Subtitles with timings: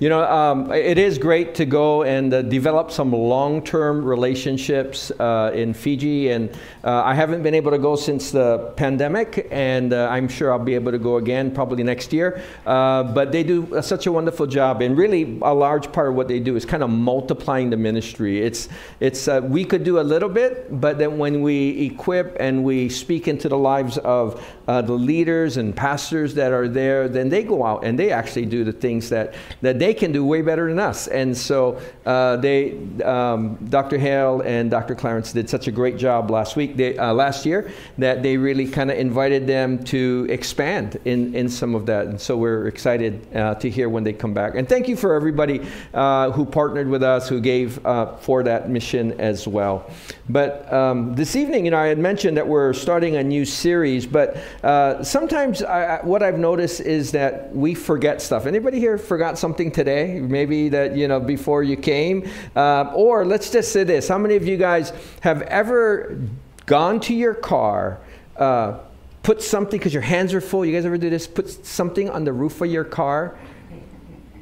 [0.00, 5.12] You know, um, it is great to go and uh, develop some long term relationships
[5.20, 6.30] uh, in Fiji.
[6.30, 6.50] And
[6.82, 10.58] uh, I haven't been able to go since the pandemic, and uh, I'm sure I'll
[10.58, 12.42] be able to go again probably next year.
[12.66, 14.82] Uh, but they do such a wonderful job.
[14.82, 18.42] And really, a large part of what they do is kind of multiplying the ministry.
[18.42, 18.68] It's,
[18.98, 22.88] it's, uh, we could do a little bit, but then when we equip and we
[22.88, 27.64] speak into the lives of the leaders and pastors that are there, then they go
[27.64, 30.78] out and they actually do the things that, that they can do way better than
[30.78, 31.08] us.
[31.08, 33.98] And so uh, they, um, Dr.
[33.98, 34.94] Hale and Dr.
[34.94, 38.66] Clarence did such a great job last week, they, uh, last year, that they really
[38.68, 42.06] kind of invited them to expand in, in some of that.
[42.06, 44.54] And so we're excited uh, to hear when they come back.
[44.54, 45.60] And thank you for everybody
[45.92, 47.80] uh, who partnered with us, who gave
[48.20, 49.90] for that mission as well.
[50.28, 54.06] But um, this evening, you know, I had mentioned that we're starting a new series,
[54.06, 58.46] but uh, sometimes I, what I've noticed is that we forget stuff.
[58.46, 60.20] Anybody here forgot something today?
[60.20, 62.26] Maybe that, you know, before you came?
[62.56, 66.18] Uh, or let's just say this how many of you guys have ever
[66.64, 68.00] gone to your car?
[68.36, 68.78] Uh,
[69.22, 70.64] put something because your hands are full.
[70.64, 71.26] You guys ever do this?
[71.26, 73.36] Put something on the roof of your car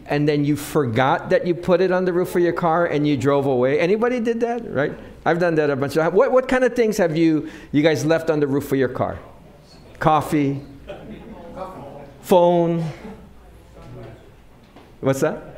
[0.06, 3.06] and then you forgot that you put it on the roof of your car and
[3.06, 3.78] you drove away.
[3.78, 4.92] Anybody did that, right?
[5.24, 8.04] I've done that a bunch of what, what kind of things have you you guys
[8.04, 9.18] left on the roof of your car?
[9.98, 10.60] Coffee,
[12.22, 12.84] phone.
[15.00, 15.52] What's that?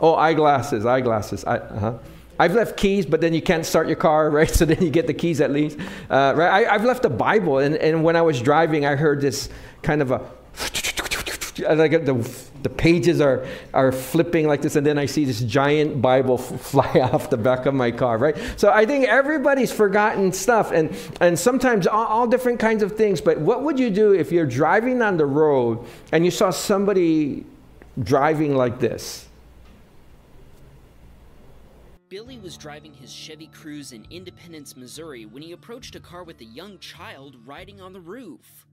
[0.00, 1.44] Oh, eyeglasses, eyeglasses.
[1.44, 1.98] I, uh-huh.
[2.38, 4.48] I've left keys, but then you can't start your car, right?
[4.48, 5.78] So then you get the keys at least.
[6.08, 6.66] Uh, right?
[6.66, 9.50] I, have left a Bible, and, and when I was driving, I heard this
[9.82, 10.26] kind of a
[11.60, 12.14] like the,
[12.62, 17.00] the pages are, are flipping like this, and then I see this giant Bible fly
[17.12, 18.36] off the back of my car, right?
[18.56, 23.20] So I think everybody's forgotten stuff, and, and sometimes all, all different kinds of things.
[23.20, 27.44] But what would you do if you're driving on the road and you saw somebody
[28.02, 29.26] driving like this?
[32.10, 36.40] Billy was driving his Chevy Cruze in Independence, Missouri when he approached a car with
[36.40, 38.66] a young child riding on the roof.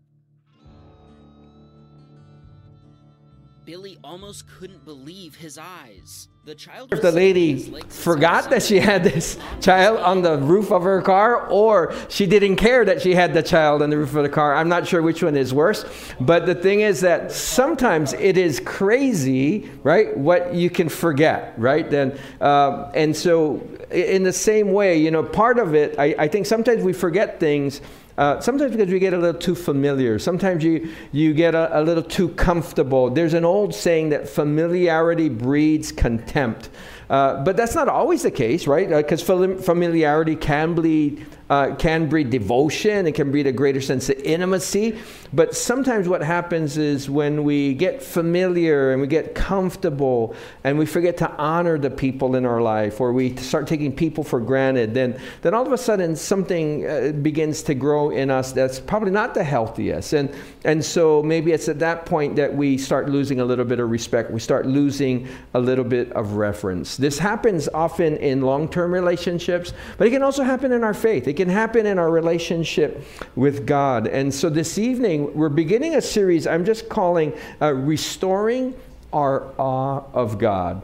[3.68, 6.30] Billy almost couldn't believe his eyes.
[6.46, 10.84] The child if the lady forgot that she had this child on the roof of
[10.84, 14.24] her car or she didn't care that she had the child on the roof of
[14.24, 15.84] the car i'm not sure which one is worse.
[16.22, 21.90] But the thing is that sometimes it is crazy right what you can forget right?
[21.90, 23.62] Then uh, and so
[23.92, 27.42] in the same way you know part of it I, I think sometimes we forget
[27.42, 27.82] things
[28.18, 30.18] uh, sometimes because we get a little too familiar.
[30.18, 33.10] Sometimes you, you get a, a little too comfortable.
[33.10, 36.70] There's an old saying that familiarity breeds contempt.
[37.10, 38.90] Uh, but that's not always the case, right?
[38.90, 44.10] Because uh, familiarity can bleed uh, can breed devotion, it can breed a greater sense
[44.10, 44.98] of intimacy.
[45.34, 50.86] But sometimes what happens is when we get familiar and we get comfortable and we
[50.86, 54.94] forget to honor the people in our life or we start taking people for granted,
[54.94, 59.12] then, then all of a sudden something uh, begins to grow in us that's probably
[59.12, 60.14] not the healthiest.
[60.14, 60.34] And,
[60.66, 63.90] and so maybe it's at that point that we start losing a little bit of
[63.90, 64.32] respect.
[64.32, 66.98] We start losing a little bit of reference.
[66.98, 71.28] This happens often in long term relationships, but it can also happen in our faith.
[71.28, 73.06] It can happen in our relationship
[73.36, 74.08] with God.
[74.08, 78.74] And so this evening, we're beginning a series I'm just calling uh, Restoring
[79.14, 80.82] Our Awe of God.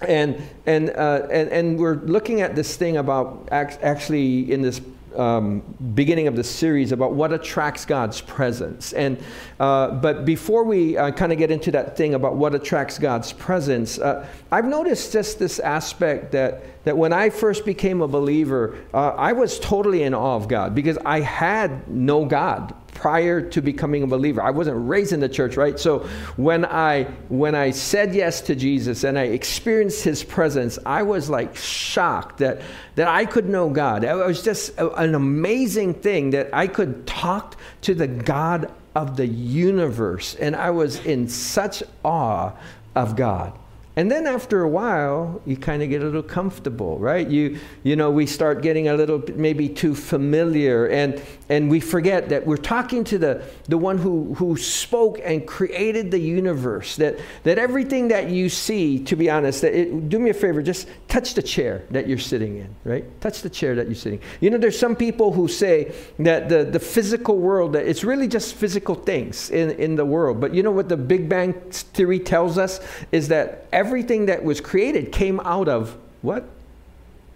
[0.00, 4.80] And, and, uh, and, and we're looking at this thing about actually in this
[5.16, 5.62] um,
[5.94, 8.92] beginning of the series about what attracts God's presence.
[8.92, 9.22] And,
[9.58, 13.32] uh, but before we uh, kind of get into that thing about what attracts God's
[13.32, 18.78] presence, uh, I've noticed just this aspect that, that when I first became a believer,
[18.94, 23.62] uh, I was totally in awe of God because I had no God prior to
[23.62, 24.42] becoming a believer.
[24.42, 25.80] I wasn't raised in the church, right?
[25.80, 26.00] So
[26.36, 31.30] when I when I said yes to Jesus and I experienced his presence, I was
[31.30, 32.60] like shocked that
[32.96, 34.04] that I could know God.
[34.04, 39.26] It was just an amazing thing that I could talk to the God of the
[39.26, 42.52] universe and I was in such awe
[42.94, 43.58] of God.
[43.96, 47.26] And then after a while, you kind of get a little comfortable, right?
[47.28, 52.28] You, you know, we start getting a little maybe too familiar, and, and we forget
[52.28, 56.94] that we're talking to the, the one who, who spoke and created the universe.
[56.96, 60.62] That, that everything that you see, to be honest, that it, do me a favor,
[60.62, 63.20] just touch the chair that you're sitting in, right?
[63.20, 64.20] Touch the chair that you're sitting.
[64.40, 68.28] You know, there's some people who say that the, the physical world, that it's really
[68.28, 70.40] just physical things in, in the world.
[70.40, 72.78] But you know what the Big Bang Theory tells us
[73.10, 76.48] is that every everything that was created came out of what?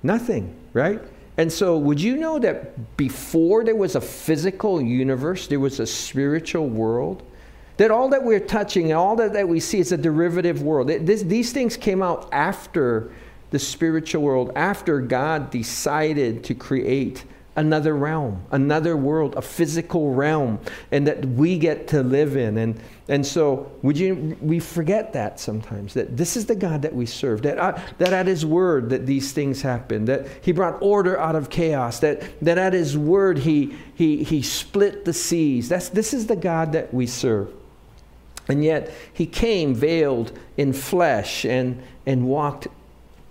[0.04, 1.02] Nothing, right?
[1.36, 5.86] And so, would you know that before there was a physical universe, there was a
[5.86, 7.24] spiritual world?
[7.78, 10.86] That all that we're touching, all that, that we see is a derivative world.
[10.86, 13.10] This, these things came out after
[13.50, 17.24] the spiritual world, after God decided to create
[17.56, 20.58] another realm, another world, a physical realm,
[20.90, 22.58] and that we get to live in.
[22.58, 26.94] And, and so would you, we forget that sometimes, that this is the God that
[26.94, 30.82] we serve, that, uh, that at His word that these things happen, that He brought
[30.82, 35.68] order out of chaos, that, that at His word He, he, he split the seas.
[35.68, 37.52] That's, this is the God that we serve.
[38.48, 42.66] And yet He came veiled in flesh and, and walked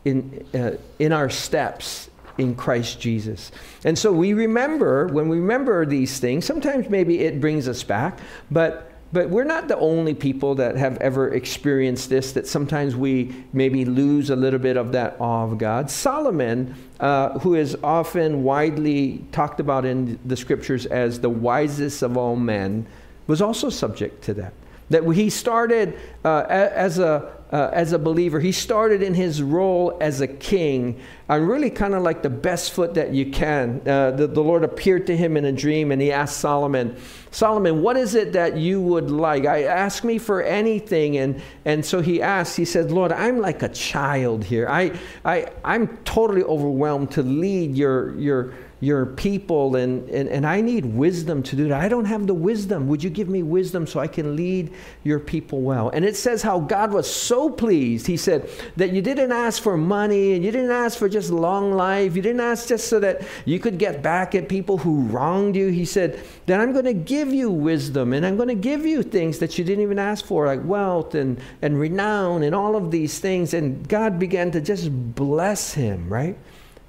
[0.06, 3.52] in, uh, in our steps in Christ Jesus.
[3.84, 8.20] And so we remember, when we remember these things, sometimes maybe it brings us back,
[8.50, 13.46] but but we're not the only people that have ever experienced this, that sometimes we
[13.54, 15.92] maybe lose a little bit of that awe of God.
[15.92, 22.18] Solomon, uh, who is often widely talked about in the scriptures as the wisest of
[22.18, 22.88] all men,
[23.28, 24.54] was also subject to that.
[24.90, 25.96] That he started
[26.26, 28.40] uh, as a uh, as a believer.
[28.40, 31.00] He started in his role as a king
[31.30, 33.82] on really kind of like the best foot that you can.
[33.88, 36.98] Uh, the, the Lord appeared to him in a dream and he asked Solomon,
[37.32, 39.46] Solomon, what is it that you would like?
[39.46, 41.18] I ask me for anything.
[41.18, 44.68] And, and so he asked, he said, Lord, I'm like a child here.
[44.68, 50.60] I, I, I'm totally overwhelmed to lead your, your, your people, and, and, and I
[50.60, 51.80] need wisdom to do that.
[51.80, 52.90] I don't have the wisdom.
[52.90, 55.88] Would you give me wisdom so I can lead your people well?
[55.90, 58.08] And it says how God was so pleased.
[58.08, 61.72] He said that you didn't ask for money, and you didn't ask for just long
[61.72, 62.18] life.
[62.18, 65.70] You didn't ask just so that you could get back at people who wronged you.
[65.70, 69.02] He said that I'm going to give you wisdom, and I'm going to give you
[69.02, 72.92] things that you didn't even ask for, like wealth and, and renown and all of
[72.92, 73.54] these things.
[73.54, 76.38] And God began to just bless him, right?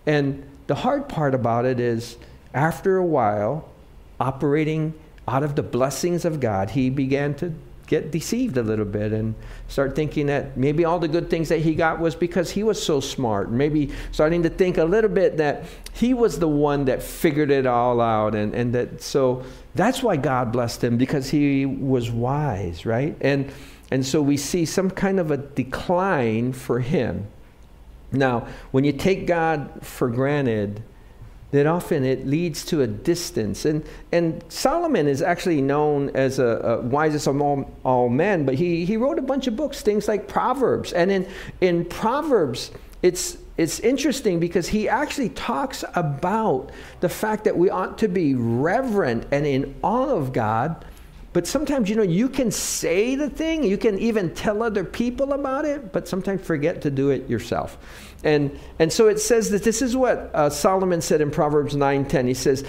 [0.06, 2.16] And the hard part about it is,
[2.52, 3.68] after a while,
[4.20, 4.94] operating
[5.26, 7.54] out of the blessings of God, he began to
[7.86, 9.34] get deceived a little bit and
[9.68, 12.82] start thinking that maybe all the good things that he got was because he was
[12.82, 13.50] so smart.
[13.50, 17.66] Maybe starting to think a little bit that he was the one that figured it
[17.66, 18.34] all out.
[18.34, 19.44] And, and that so
[19.74, 23.16] that's why God blessed him because he was wise, right?
[23.20, 23.52] And,
[23.90, 27.26] and so we see some kind of a decline for him.
[28.14, 30.82] Now, when you take God for granted,
[31.54, 33.64] then often it leads to a distance.
[33.64, 38.56] And, and Solomon is actually known as a, a wisest of all, all men, but
[38.56, 40.92] he, he wrote a bunch of books, things like Proverbs.
[40.92, 41.28] And in,
[41.60, 42.72] in Proverbs,
[43.02, 48.34] it's, it's interesting because he actually talks about the fact that we ought to be
[48.34, 50.84] reverent and in awe of God
[51.34, 55.32] but sometimes, you know, you can say the thing, you can even tell other people
[55.32, 57.76] about it, but sometimes forget to do it yourself.
[58.22, 62.28] And, and so it says that this is what uh, Solomon said in Proverbs 9:10.
[62.28, 62.64] He says,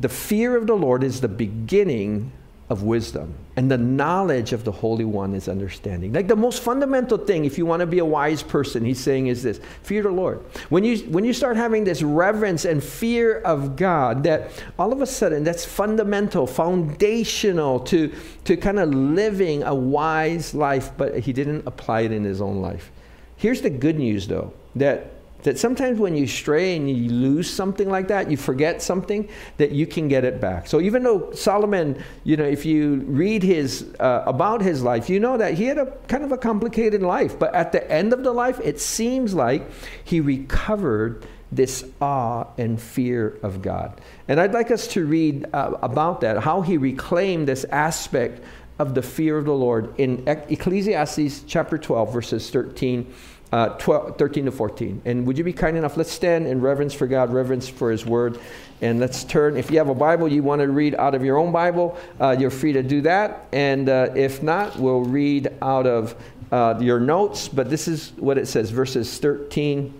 [0.00, 2.32] The fear of the Lord is the beginning
[2.70, 6.12] of wisdom, and the knowledge of the Holy One is understanding.
[6.12, 9.28] Like the most fundamental thing, if you want to be a wise person, he's saying
[9.28, 10.40] is this fear the Lord.
[10.68, 15.00] When you, when you start having this reverence and fear of God, that all of
[15.00, 18.12] a sudden that's fundamental, foundational to,
[18.44, 22.60] to kind of living a wise life, but he didn't apply it in his own
[22.60, 22.90] life.
[23.36, 25.12] Here's the good news, though, that
[25.42, 29.72] that sometimes when you stray and you lose something like that, you forget something, that
[29.72, 30.66] you can get it back.
[30.66, 35.20] So even though Solomon, you know, if you read his uh, about his life, you
[35.20, 37.38] know that he had a kind of a complicated life.
[37.38, 39.68] But at the end of the life, it seems like
[40.04, 44.00] he recovered this awe and fear of God.
[44.26, 48.42] And I'd like us to read uh, about that, how he reclaimed this aspect
[48.78, 53.12] of the fear of the Lord in Ecclesiastes chapter 12, verses 13
[53.52, 55.02] uh, 12, 13 to 14.
[55.04, 55.96] And would you be kind enough?
[55.96, 58.38] Let's stand in reverence for God, reverence for His Word.
[58.80, 59.56] And let's turn.
[59.56, 62.36] If you have a Bible you want to read out of your own Bible, uh,
[62.38, 63.46] you're free to do that.
[63.52, 66.14] And uh, if not, we'll read out of
[66.52, 67.48] uh, your notes.
[67.48, 69.94] But this is what it says verses 13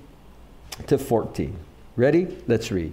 [0.87, 1.57] to 14.
[1.97, 2.37] Ready?
[2.47, 2.93] Let's read.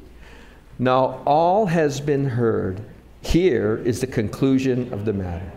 [0.79, 2.81] Now, all has been heard.
[3.21, 5.51] Here is the conclusion of the matter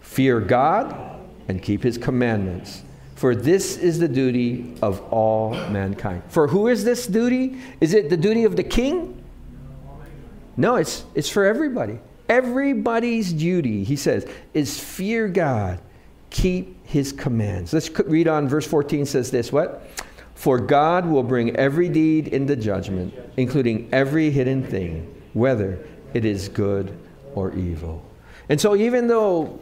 [0.00, 2.82] fear God and keep His commandments
[3.18, 6.22] for this is the duty of all mankind.
[6.28, 7.58] For who is this duty?
[7.80, 9.24] Is it the duty of the king?
[10.56, 11.98] No, it's, it's for everybody.
[12.28, 15.80] Everybody's duty, he says, is fear God,
[16.30, 17.72] keep his commands.
[17.72, 18.46] Let's read on.
[18.46, 19.90] Verse 14 says this what?
[20.36, 25.84] For God will bring every deed into judgment, including every hidden thing, whether
[26.14, 26.96] it is good
[27.34, 28.00] or evil.
[28.48, 29.58] And so, even though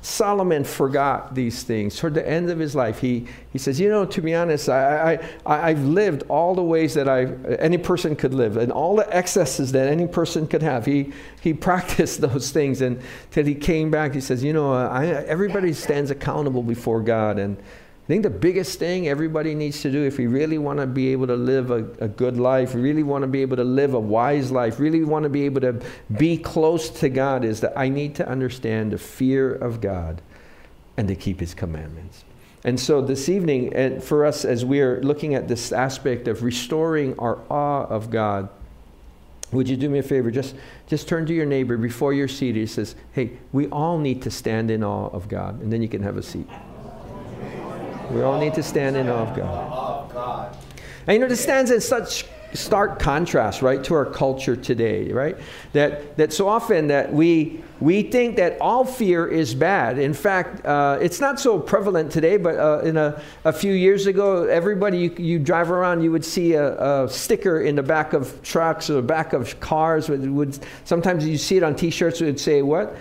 [0.00, 1.96] Solomon forgot these things.
[1.96, 5.18] Toward the end of his life, he, he says, You know, to be honest, I,
[5.44, 7.26] I, I've lived all the ways that I,
[7.56, 10.86] any person could live and all the excesses that any person could have.
[10.86, 13.00] He, he practiced those things and
[13.30, 17.38] till he came back, he says, You know, I, everybody stands accountable before God.
[17.38, 17.56] And
[18.08, 21.12] I think the biggest thing everybody needs to do if we really want to be
[21.12, 24.00] able to live a, a good life, really want to be able to live a
[24.00, 25.78] wise life, really want to be able to
[26.16, 30.22] be close to God is that I need to understand the fear of God
[30.96, 32.24] and to keep his commandments.
[32.64, 37.14] And so this evening, and for us as we're looking at this aspect of restoring
[37.18, 38.48] our awe of God,
[39.52, 40.30] would you do me a favor?
[40.30, 40.54] Just,
[40.86, 42.60] just turn to your neighbor before you're seated.
[42.60, 45.88] He says, Hey, we all need to stand in awe of God, and then you
[45.90, 46.48] can have a seat.
[48.10, 50.56] We all need to stand in awe of God.
[51.06, 55.36] And you know, this stands in such stark contrast, right, to our culture today, right?
[55.72, 59.98] That, that so often that we, we think that all fear is bad.
[59.98, 64.06] In fact, uh, it's not so prevalent today, but uh, in a, a few years
[64.06, 68.12] ago, everybody, you, you drive around, you would see a, a sticker in the back
[68.12, 70.08] of trucks or the back of cars.
[70.08, 72.96] Would, would, sometimes you see it on t-shirts, it would say, what?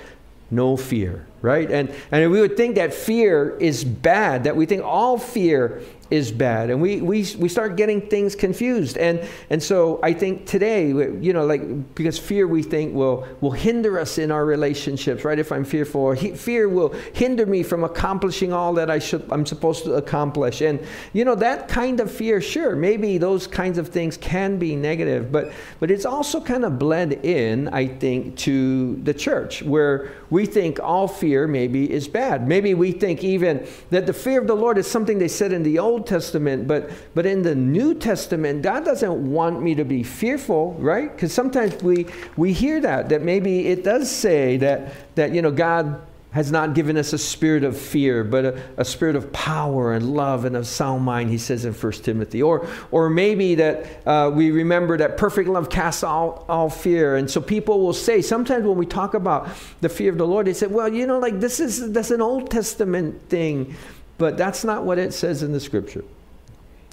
[0.51, 1.69] No fear right?
[1.69, 6.31] And, and we would think that fear is bad, that we think all fear is
[6.31, 6.69] bad.
[6.69, 8.97] And we, we, we start getting things confused.
[8.97, 13.51] And, and so I think today, you know, like, because fear we think will, will
[13.51, 15.39] hinder us in our relationships, right?
[15.39, 19.45] If I'm fearful, he, fear will hinder me from accomplishing all that I should, I'm
[19.45, 20.61] supposed to accomplish.
[20.61, 20.79] And,
[21.13, 25.31] you know, that kind of fear, sure, maybe those kinds of things can be negative,
[25.31, 30.45] but, but it's also kind of bled in, I think, to the church where we
[30.45, 32.47] think all fear maybe is bad.
[32.47, 35.63] Maybe we think even that the fear of the Lord is something they said in
[35.63, 40.03] the Old Testament, but, but in the New Testament, God doesn't want me to be
[40.03, 41.11] fearful, right?
[41.11, 45.51] Because sometimes we, we hear that, that maybe it does say that, that you know,
[45.51, 46.01] God
[46.37, 50.13] has not given us a spirit of fear, but a, a, spirit of power and
[50.13, 52.43] love and of sound mind, he says in 1 Timothy.
[52.43, 57.15] Or, or maybe that uh, we remember that perfect love casts all, all fear.
[57.15, 59.49] And so people will say, sometimes when we talk about
[59.81, 62.21] the fear of the Lord, they say, well, you know, like this is that's an
[62.21, 63.75] Old Testament thing.
[64.17, 66.03] But that's not what it says in the scripture.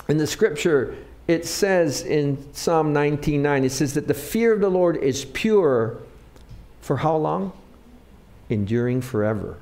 [0.08, 4.70] In the scripture, it says in Psalm 19:9, it says that the fear of the
[4.70, 5.98] Lord is pure
[6.80, 7.52] for how long?
[8.50, 9.56] Enduring forever.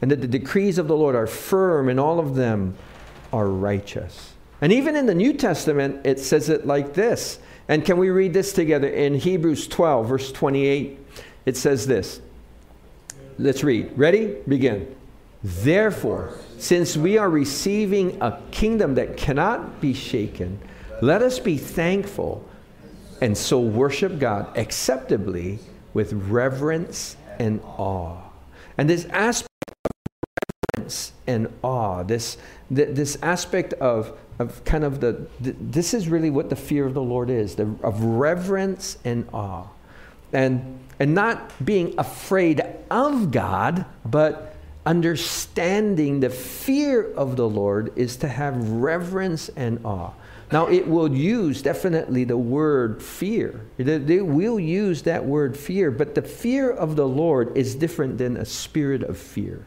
[0.00, 2.76] And that the decrees of the Lord are firm and all of them
[3.32, 4.32] are righteous.
[4.60, 7.40] And even in the New Testament, it says it like this.
[7.68, 8.88] And can we read this together?
[8.88, 10.98] In Hebrews 12, verse 28,
[11.46, 12.20] it says this.
[13.38, 13.90] Let's read.
[13.96, 14.36] Ready?
[14.46, 14.94] Begin.
[15.42, 20.60] Therefore, since we are receiving a kingdom that cannot be shaken,
[21.00, 22.48] let us be thankful
[23.20, 25.58] and so worship God acceptably
[25.92, 28.16] with reverence and awe.
[28.78, 29.90] And this aspect of
[30.76, 32.38] reverence and awe, this,
[32.70, 37.02] this aspect of, of kind of the, this is really what the fear of the
[37.02, 39.66] Lord is, the, of reverence and awe.
[40.32, 44.51] And, and not being afraid of God, but
[44.84, 50.12] understanding the fear of the Lord is to have reverence and awe.
[50.50, 53.60] Now, it will use definitely the word fear.
[53.78, 58.36] They will use that word fear, but the fear of the Lord is different than
[58.36, 59.64] a spirit of fear.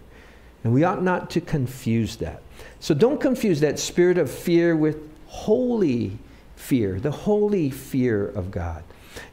[0.64, 2.42] And we ought not to confuse that.
[2.80, 6.20] So don't confuse that spirit of fear with holy
[6.56, 8.84] fear, the holy fear of God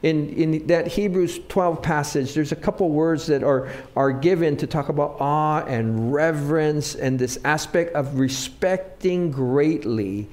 [0.02, 4.66] in, in that Hebrews 12 passage, there's a couple words that are, are given to
[4.66, 10.28] talk about awe and reverence and this aspect of respecting greatly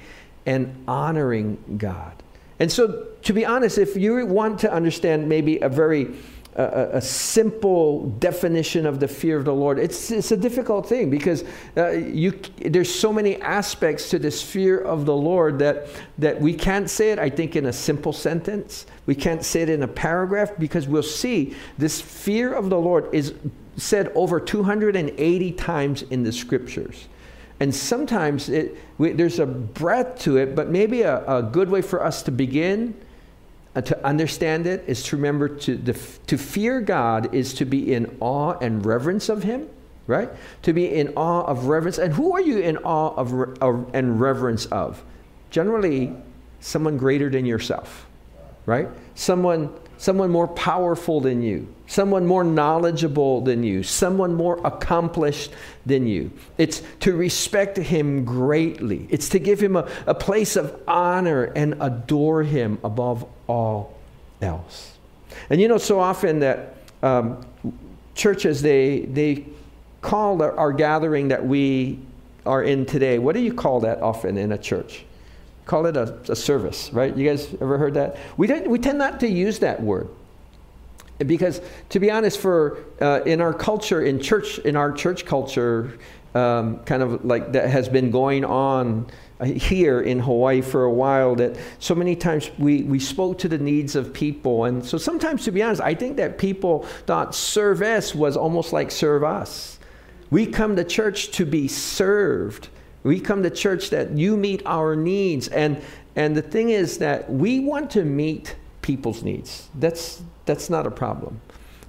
[0.46, 2.14] and honoring God.
[2.58, 6.14] And so, to be honest, if you want to understand maybe a very
[6.56, 9.78] a, a, simple definition of the fear of the Lord.
[9.78, 11.44] It's, it's a difficult thing because
[11.76, 15.86] uh, you, there's so many aspects to this fear of the Lord that,
[16.18, 18.86] that we can't say it, I think, in a simple sentence.
[19.06, 23.08] We can't say it in a paragraph because we'll see this fear of the Lord
[23.14, 23.34] is
[23.76, 27.06] said over 280 times in the scriptures.
[27.60, 31.82] And sometimes it, we, there's a breadth to it, but maybe a, a good way
[31.82, 32.94] for us to begin
[33.74, 35.76] uh, to understand it is to remember to,
[36.26, 39.68] to fear God is to be in awe and reverence of Him,
[40.06, 40.28] right?
[40.62, 41.98] To be in awe of reverence.
[41.98, 45.02] And who are you in awe of, of and reverence of?
[45.50, 46.14] Generally,
[46.60, 48.06] someone greater than yourself,
[48.66, 48.88] right?
[49.14, 55.52] Someone, someone more powerful than you, someone more knowledgeable than you, someone more accomplished
[55.84, 56.32] than you.
[56.56, 61.76] It's to respect him greatly, it's to give him a, a place of honor and
[61.80, 63.94] adore him above all
[64.40, 64.96] else.
[65.50, 67.46] And you know, so often that um,
[68.14, 69.44] churches, they, they
[70.00, 71.98] call our, our gathering that we
[72.46, 73.18] are in today?
[73.18, 75.04] What do you call that often in a church?
[75.70, 77.16] Call it a, a service, right?
[77.16, 78.16] You guys ever heard that?
[78.36, 80.08] We, we tend not to use that word
[81.24, 81.60] because
[81.90, 85.96] to be honest for uh, in our culture in church in our church culture
[86.34, 89.06] um, kind of like that has been going on
[89.44, 93.58] here in Hawaii for a while that so many times we, we spoke to the
[93.58, 94.64] needs of people.
[94.64, 98.90] And so sometimes, to be honest, I think that people thought service was almost like
[98.90, 99.78] serve us.
[100.30, 102.70] We come to church to be served.
[103.02, 105.48] We come to church that you meet our needs.
[105.48, 105.82] And,
[106.16, 109.68] and the thing is that we want to meet people's needs.
[109.74, 111.40] That's, that's not a problem.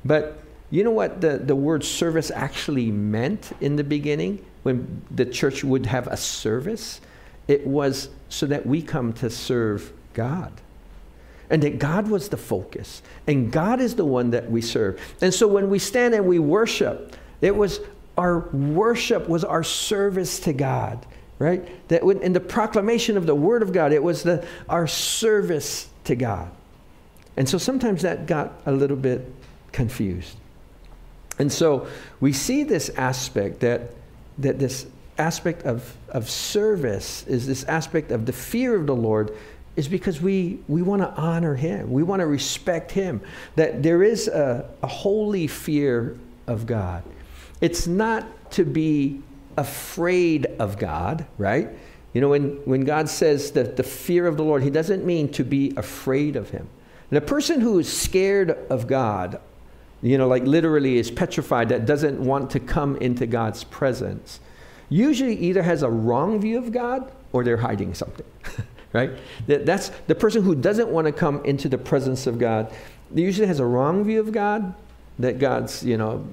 [0.06, 0.39] But
[0.70, 5.63] you know what the, the word service actually meant in the beginning when the church
[5.63, 7.01] would have a service?
[7.48, 10.53] It was so that we come to serve God.
[11.50, 13.01] And that God was the focus.
[13.27, 15.01] And God is the one that we serve.
[15.20, 17.82] And so when we stand and we worship, it was
[18.18, 21.06] our worship was our service to God,
[21.39, 21.88] right?
[21.88, 25.89] That when, in the proclamation of the Word of God, it was the, our service
[26.06, 26.51] to God.
[27.38, 29.34] And so sometimes that got a little bit
[29.72, 30.36] confused.
[31.39, 31.88] And so
[32.20, 33.94] we see this aspect that,
[34.38, 34.86] that this
[35.18, 39.36] aspect of, of service is this aspect of the fear of the Lord
[39.75, 41.91] is because we, we want to honor him.
[41.91, 43.22] We want to respect him.
[43.56, 47.03] That there is a, a holy fear of God.
[47.62, 49.22] It's not to be
[49.56, 51.70] afraid of God, right?
[52.13, 55.32] You know, when, when God says that the fear of the Lord, he doesn't mean
[55.34, 56.68] to be afraid of him.
[57.10, 59.39] And a person who is scared of God,
[60.01, 64.39] you know, like literally is petrified, that doesn't want to come into God's presence,
[64.89, 68.25] usually either has a wrong view of God or they're hiding something,
[68.94, 69.12] right?
[69.48, 72.74] That, that's the person who doesn't want to come into the presence of God,
[73.13, 74.74] usually has a wrong view of God,
[75.20, 76.25] that God's, you know,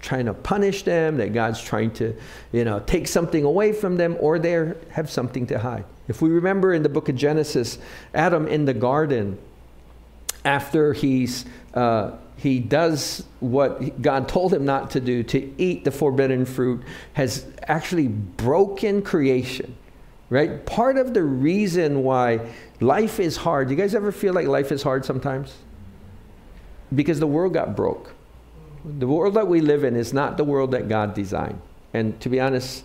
[0.00, 2.16] trying to punish them, that God's trying to,
[2.52, 5.84] you know, take something away from them, or they have something to hide.
[6.08, 7.78] If we remember in the book of Genesis,
[8.14, 9.38] Adam in the garden,
[10.44, 15.90] after he's uh, he does what God told him not to do, to eat the
[15.90, 19.76] forbidden fruit, has actually broken creation,
[20.30, 20.64] right?
[20.64, 22.40] Part of the reason why
[22.80, 25.54] life is hard, you guys ever feel like life is hard sometimes?
[26.94, 28.14] Because the world got broke.
[28.84, 31.60] The world that we live in is not the world that God designed.
[31.92, 32.84] And to be honest,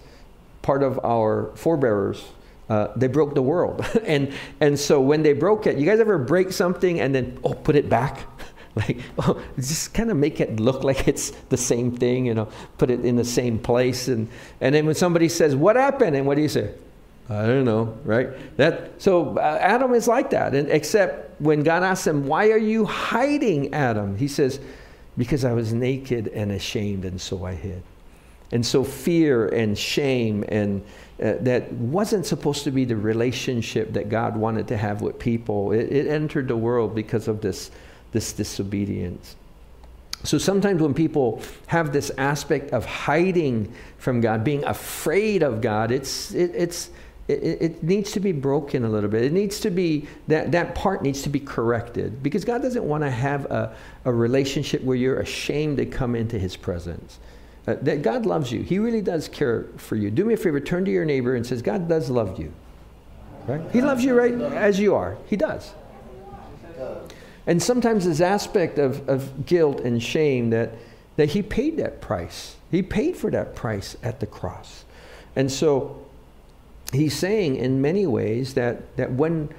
[0.62, 2.24] part of our forebearers,
[2.70, 3.86] uh, they broke the world.
[4.06, 7.54] and, and so when they broke it, you guys ever break something and then, oh,
[7.54, 8.28] put it back?
[8.76, 12.48] like oh, just kind of make it look like it's the same thing you know
[12.78, 14.28] put it in the same place and
[14.62, 16.74] and then when somebody says what happened and what do you say
[17.30, 21.84] i don't know right that so uh, adam is like that and except when god
[21.84, 24.60] asks him why are you hiding adam he says
[25.18, 27.82] because i was naked and ashamed and so i hid
[28.52, 30.84] and so fear and shame and
[31.24, 35.72] uh, that wasn't supposed to be the relationship that god wanted to have with people
[35.72, 37.72] it, it entered the world because of this
[38.16, 39.36] this disobedience.
[40.24, 45.92] So sometimes when people have this aspect of hiding from God, being afraid of God,
[45.92, 46.90] it's, it, it's,
[47.28, 49.24] it, it, needs to be broken a little bit.
[49.24, 53.04] It needs to be, that, that part needs to be corrected because God doesn't want
[53.04, 57.20] to have a, a relationship where you're ashamed to come into His presence.
[57.68, 58.62] Uh, that God loves you.
[58.62, 60.12] He really does care for you.
[60.12, 62.54] Do me a favor, turn to your neighbor and says, God does love you.
[63.48, 63.62] Right?
[63.72, 65.18] He loves you right as you are.
[65.26, 65.74] He does.
[67.48, 70.74] And sometimes this aspect of, of guilt and shame that,
[71.16, 72.56] that he paid that price.
[72.70, 74.86] He paid for that price at the cross.
[75.36, 76.05] And so
[76.92, 79.50] he's saying in many ways that, that when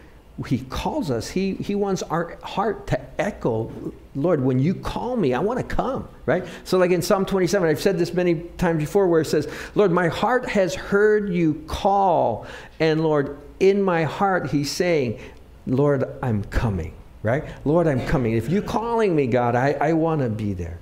[0.46, 3.72] he calls us, he, he wants our heart to echo,
[4.14, 6.44] Lord, when you call me, I want to come, right?
[6.64, 9.92] So, like in Psalm 27, I've said this many times before, where it says, Lord,
[9.92, 12.46] my heart has heard you call.
[12.80, 15.20] And Lord, in my heart, he's saying,
[15.66, 16.94] Lord, I'm coming
[17.26, 17.44] right?
[17.64, 18.34] Lord, I'm coming.
[18.34, 20.78] If you're calling me, God, I, I want to be there.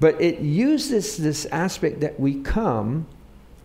[0.00, 3.06] But it uses this aspect that we come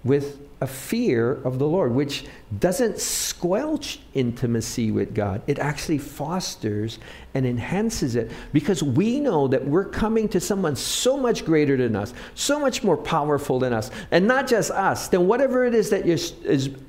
[0.03, 2.25] with a fear of the Lord, which
[2.59, 5.41] doesn't squelch intimacy with God.
[5.47, 6.99] It actually fosters
[7.33, 11.95] and enhances it because we know that we're coming to someone so much greater than
[11.95, 13.89] us, so much more powerful than us.
[14.11, 16.33] And not just us, then whatever it is that is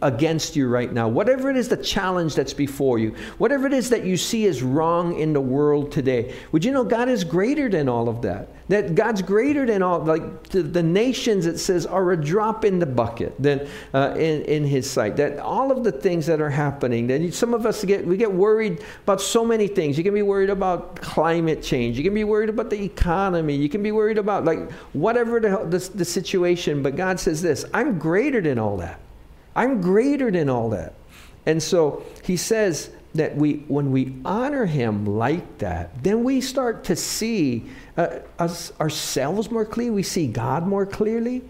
[0.03, 3.91] against you right now, whatever it is the challenge that's before you, whatever it is
[3.91, 7.69] that you see is wrong in the world today, would you know God is greater
[7.69, 8.49] than all of that?
[8.69, 12.79] That God's greater than all, like the, the nations, it says, are a drop in
[12.79, 13.35] the bucket.
[13.39, 15.17] Then uh, in, in his sight.
[15.17, 18.33] That all of the things that are happening, Then some of us get, we get
[18.33, 19.99] worried about so many things.
[19.99, 21.99] You can be worried about climate change.
[21.99, 23.55] You can be worried about the economy.
[23.55, 26.83] You can be worried about like whatever the, the, the situation.
[26.83, 28.99] But God says this, I'm greater than all that.
[29.55, 30.95] I'm greater than all that.
[31.45, 36.83] And so he says that we, when we honor him like that, then we start
[36.85, 37.67] to see
[37.99, 39.97] uh, us, ourselves more clearly.
[39.97, 41.43] We see God more clearly.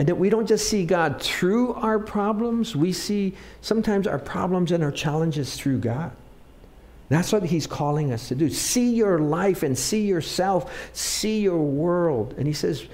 [0.00, 4.72] And that we don't just see God through our problems, we see sometimes our problems
[4.72, 6.10] and our challenges through God.
[7.10, 8.48] That's what he's calling us to do.
[8.48, 12.34] See your life and see yourself, see your world.
[12.38, 12.86] And he says,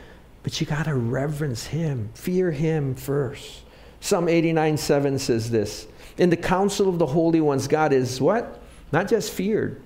[0.43, 3.63] but you got to reverence him, fear him first.
[4.01, 5.87] Psalm 89 7 says this
[6.19, 8.61] In the council of the holy ones, God is what?
[8.91, 9.81] Not just feared,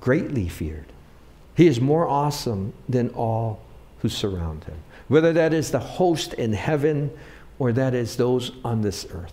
[0.00, 0.86] greatly feared.
[1.54, 3.60] He is more awesome than all
[3.98, 7.10] who surround him, whether that is the host in heaven
[7.58, 9.32] or that is those on this earth.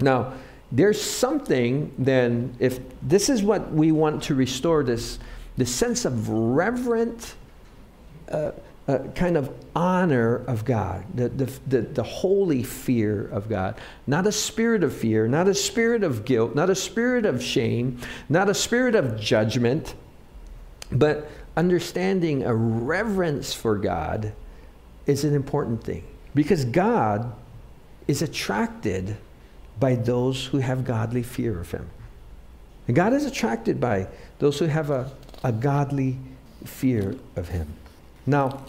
[0.00, 0.34] Now,
[0.72, 5.18] there's something then, if this is what we want to restore this,
[5.56, 7.34] the sense of reverent
[8.30, 8.52] uh,
[8.88, 13.76] uh, kind of honor of God, the, the, the, the, holy fear of God.
[14.06, 17.98] Not a spirit of fear, not a spirit of guilt, not a spirit of shame,
[18.28, 19.94] not a spirit of judgment,
[20.90, 24.32] but understanding a reverence for God
[25.10, 27.32] is an important thing because God
[28.06, 29.16] is attracted
[29.78, 31.88] by those who have godly fear of Him.
[32.86, 35.10] And God is attracted by those who have a,
[35.44, 36.18] a godly
[36.64, 37.68] fear of Him.
[38.26, 38.64] Now,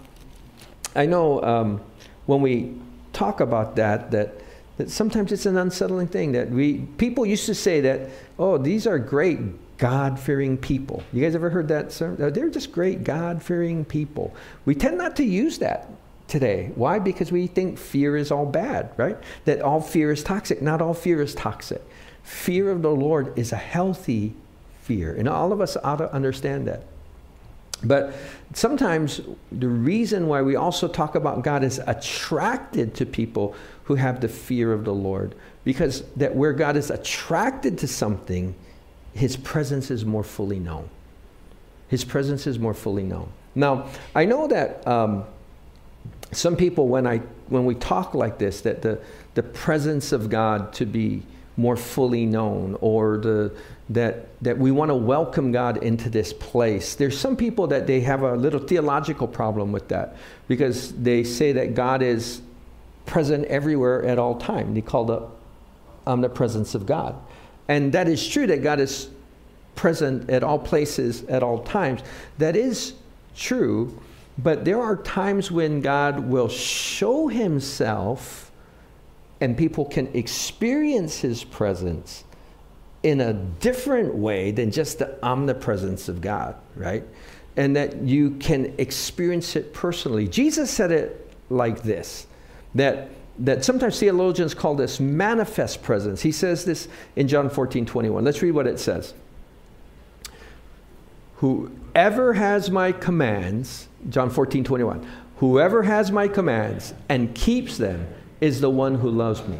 [0.96, 1.82] I know um,
[2.26, 2.76] when we
[3.14, 4.36] talk about that, that
[4.78, 8.88] that sometimes it's an unsettling thing that we people used to say that oh these
[8.88, 9.40] are great
[9.78, 11.04] God-fearing people.
[11.12, 11.92] You guys ever heard that?
[11.92, 12.16] Sir?
[12.16, 14.34] They're just great God-fearing people.
[14.66, 15.90] We tend not to use that
[16.32, 16.72] today.
[16.76, 16.98] Why?
[16.98, 19.18] Because we think fear is all bad, right?
[19.44, 20.62] That all fear is toxic.
[20.62, 21.84] Not all fear is toxic.
[22.24, 24.34] Fear of the Lord is a healthy
[24.82, 26.86] fear, and all of us ought to understand that.
[27.84, 28.14] But
[28.54, 33.54] sometimes the reason why we also talk about God is attracted to people
[33.86, 35.36] who have the fear of the Lord.
[35.66, 38.56] Because that where God is attracted to something,
[39.14, 40.90] his presence is more fully known.
[41.88, 43.32] His presence is more fully known.
[43.54, 45.26] Now, I know that um,
[46.32, 47.18] some people, when, I,
[47.48, 49.00] when we talk like this, that the,
[49.34, 51.24] the presence of God to be
[51.58, 53.54] more fully known or the,
[53.90, 56.96] that, that we want to welcome God into this place.
[56.96, 60.16] There's some people that they have a little theological problem with that
[60.48, 62.42] because they say that God is
[63.06, 64.74] present everywhere at all time.
[64.74, 65.28] They call the
[66.08, 67.16] omnipresence of God.
[67.68, 69.10] And that is true that God is
[69.76, 72.02] present at all places at all times.
[72.38, 72.94] That is
[73.36, 74.00] true,
[74.42, 78.52] but there are times when God will show himself
[79.40, 82.24] and people can experience his presence
[83.04, 87.04] in a different way than just the omnipresence of God, right?
[87.58, 90.28] And that you can experience it personally.
[90.28, 92.28] Jesus said it like this
[92.76, 96.22] that, that sometimes theologians call this manifest presence.
[96.22, 98.24] He says this in John 14 21.
[98.24, 99.14] Let's read what it says.
[101.38, 108.08] Whoever has my commands, John 14 21, whoever has my commands and keeps them
[108.40, 109.60] is the one who loves me.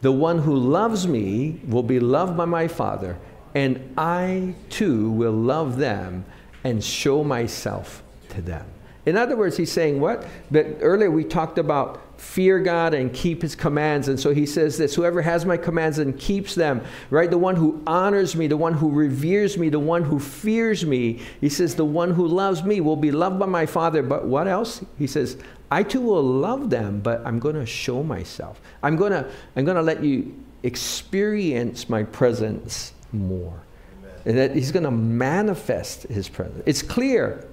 [0.00, 3.18] The one who loves me will be loved by my Father,
[3.54, 6.24] and I too will love them
[6.64, 8.66] and show myself to them.
[9.06, 10.26] In other words, he's saying what?
[10.50, 14.08] That earlier we talked about fear God and keep his commands.
[14.08, 17.30] And so he says this whoever has my commands and keeps them, right?
[17.30, 21.20] The one who honors me, the one who reveres me, the one who fears me.
[21.40, 24.02] He says, the one who loves me will be loved by my Father.
[24.02, 24.84] But what else?
[24.98, 25.36] He says,
[25.70, 28.60] I too will love them, but I'm going to show myself.
[28.82, 33.62] I'm going to I'm going to let you experience my presence more.
[33.98, 34.20] Amen.
[34.24, 36.62] And that he's going to manifest his presence.
[36.66, 37.46] It's clear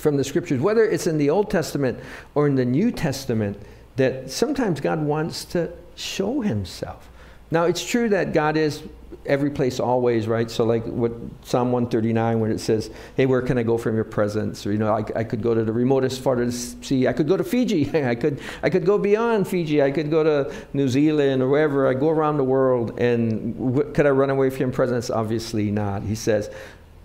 [0.00, 1.98] from the scriptures, whether it's in the Old Testament
[2.34, 3.60] or in the New Testament,
[3.96, 7.08] that sometimes God wants to show himself.
[7.50, 8.82] Now, it's true that God is
[9.26, 10.50] every place always, right?
[10.50, 14.04] So, like what Psalm 139, when it says, Hey, where can I go from your
[14.04, 14.66] presence?
[14.66, 17.08] Or, you know, I, I could go to the remotest of the sea.
[17.08, 17.90] I could go to Fiji.
[18.06, 19.82] I could, I could go beyond Fiji.
[19.82, 21.88] I could go to New Zealand or wherever.
[21.88, 22.98] I go around the world.
[23.00, 25.10] And w- could I run away from your presence?
[25.10, 26.02] Obviously not.
[26.02, 26.50] He says,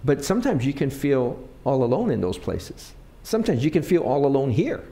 [0.05, 2.93] But sometimes you can feel all alone in those places.
[3.23, 4.83] Sometimes you can feel all alone here,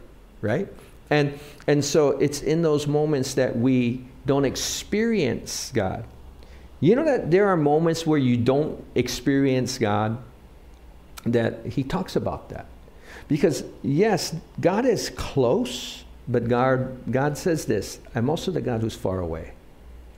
[0.41, 0.67] right?
[1.12, 6.06] And, and so it's in those moments that we don't experience God.
[6.80, 10.17] You know that there are moments where you don't experience God,
[11.26, 12.65] that he talks about that.
[13.28, 18.95] Because, yes, God is close, but God, God says this I'm also the God who's
[18.95, 19.54] far away.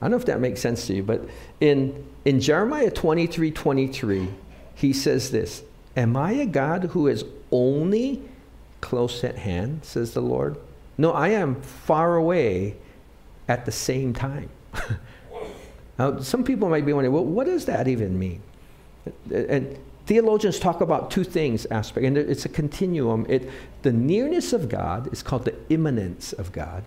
[0.00, 1.22] I don't know if that makes sense to you, but
[1.60, 4.28] in, in Jeremiah 23 23,
[4.76, 5.64] he says this
[5.96, 8.22] Am I a God who is only
[8.80, 10.56] close at hand, says the Lord?
[10.96, 12.76] No, I am far away
[13.48, 14.48] at the same time.
[15.98, 18.42] now, some people might be wondering, well, what does that even mean?
[19.32, 23.26] And theologians talk about two things aspect, and it's a continuum.
[23.28, 23.50] It,
[23.82, 26.84] the nearness of God is called the immanence of God.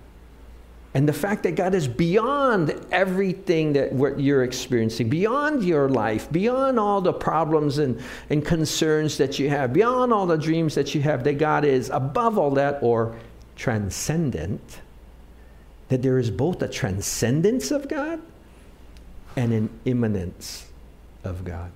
[0.96, 6.32] And the fact that God is beyond everything that what you're experiencing, beyond your life,
[6.32, 10.96] beyond all the problems and, and concerns that you have, beyond all the dreams that
[10.96, 13.16] you have, that God is above all that or
[13.56, 14.82] transcendent,
[15.90, 18.20] that there is both a transcendence of God
[19.36, 20.72] and an immanence
[21.24, 21.72] of God.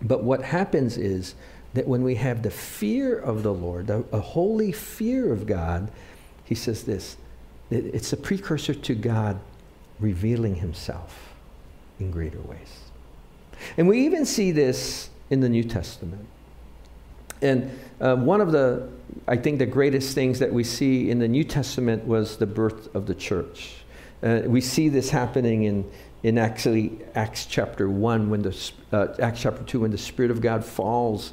[0.00, 1.34] But what happens is
[1.72, 5.90] that when we have the fear of the Lord, a, a holy fear of God,
[6.44, 7.16] he says this
[7.74, 9.40] it's a precursor to God
[10.00, 11.34] revealing himself
[12.00, 12.80] in greater ways.
[13.76, 16.26] And we even see this in the New Testament.
[17.42, 18.88] And uh, one of the,
[19.28, 22.94] I think, the greatest things that we see in the New Testament was the birth
[22.94, 23.76] of the church.
[24.22, 25.90] Uh, we see this happening in,
[26.22, 30.40] in actually Acts chapter 1, when the, uh, Acts chapter 2, when the Spirit of
[30.40, 31.32] God falls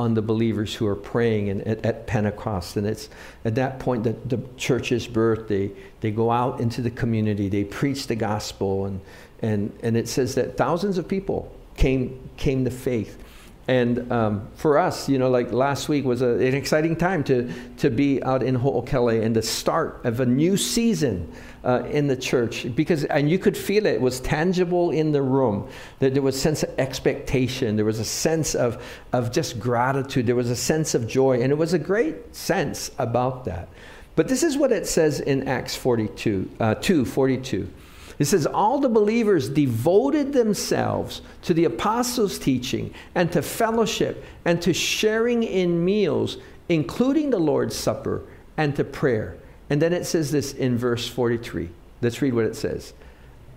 [0.00, 2.76] on the believers who are praying and at, at, Pentecost.
[2.76, 3.10] And it's
[3.44, 5.48] at that point that the church is birthed.
[5.48, 9.00] They, they go out into the community, they preach the gospel, and,
[9.42, 13.22] and, and it says that thousands of people came, came to faith.
[13.70, 17.48] And um, for us, you know, like last week was a, an exciting time to,
[17.76, 22.16] to be out in Ho'okele and the start of a new season uh, in the
[22.16, 23.94] church because and you could feel it.
[23.94, 25.68] it was tangible in the room
[26.00, 27.76] that there was a sense of expectation.
[27.76, 30.26] There was a sense of, of just gratitude.
[30.26, 33.68] There was a sense of joy and it was a great sense about that.
[34.16, 37.72] But this is what it says in acts 42 uh, 2 42
[38.20, 44.60] it says, All the believers devoted themselves to the apostles' teaching and to fellowship and
[44.62, 46.36] to sharing in meals,
[46.68, 48.22] including the Lord's Supper
[48.58, 49.38] and to prayer.
[49.70, 51.70] And then it says this in verse 43.
[52.02, 52.92] Let's read what it says.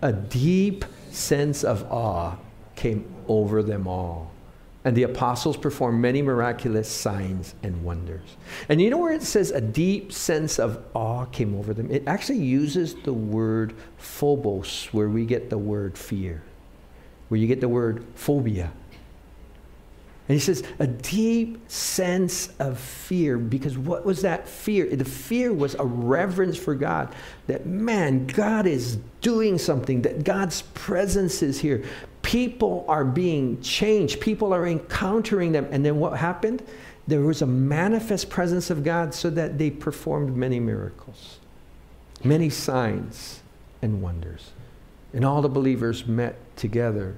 [0.02, 2.38] A deep sense of awe
[2.76, 4.33] came over them all.
[4.86, 8.36] And the apostles performed many miraculous signs and wonders.
[8.67, 11.89] And you know where it says a deep sense of awe came over them?
[11.89, 16.43] It actually uses the word phobos, where we get the word fear,
[17.30, 18.74] where you get the word phobia.
[20.28, 24.93] And he says, a deep sense of fear, because what was that fear?
[24.96, 27.13] The fear was a reverence for God.
[27.48, 31.84] That, man, God is doing something, that God's presence is here.
[32.34, 35.67] People are being changed, people are encountering them.
[35.69, 36.63] And then what happened?
[37.08, 41.38] There was a manifest presence of God so that they performed many miracles,
[42.24, 43.41] many signs
[43.84, 44.50] and wonders.
[45.13, 47.17] And all the believers met together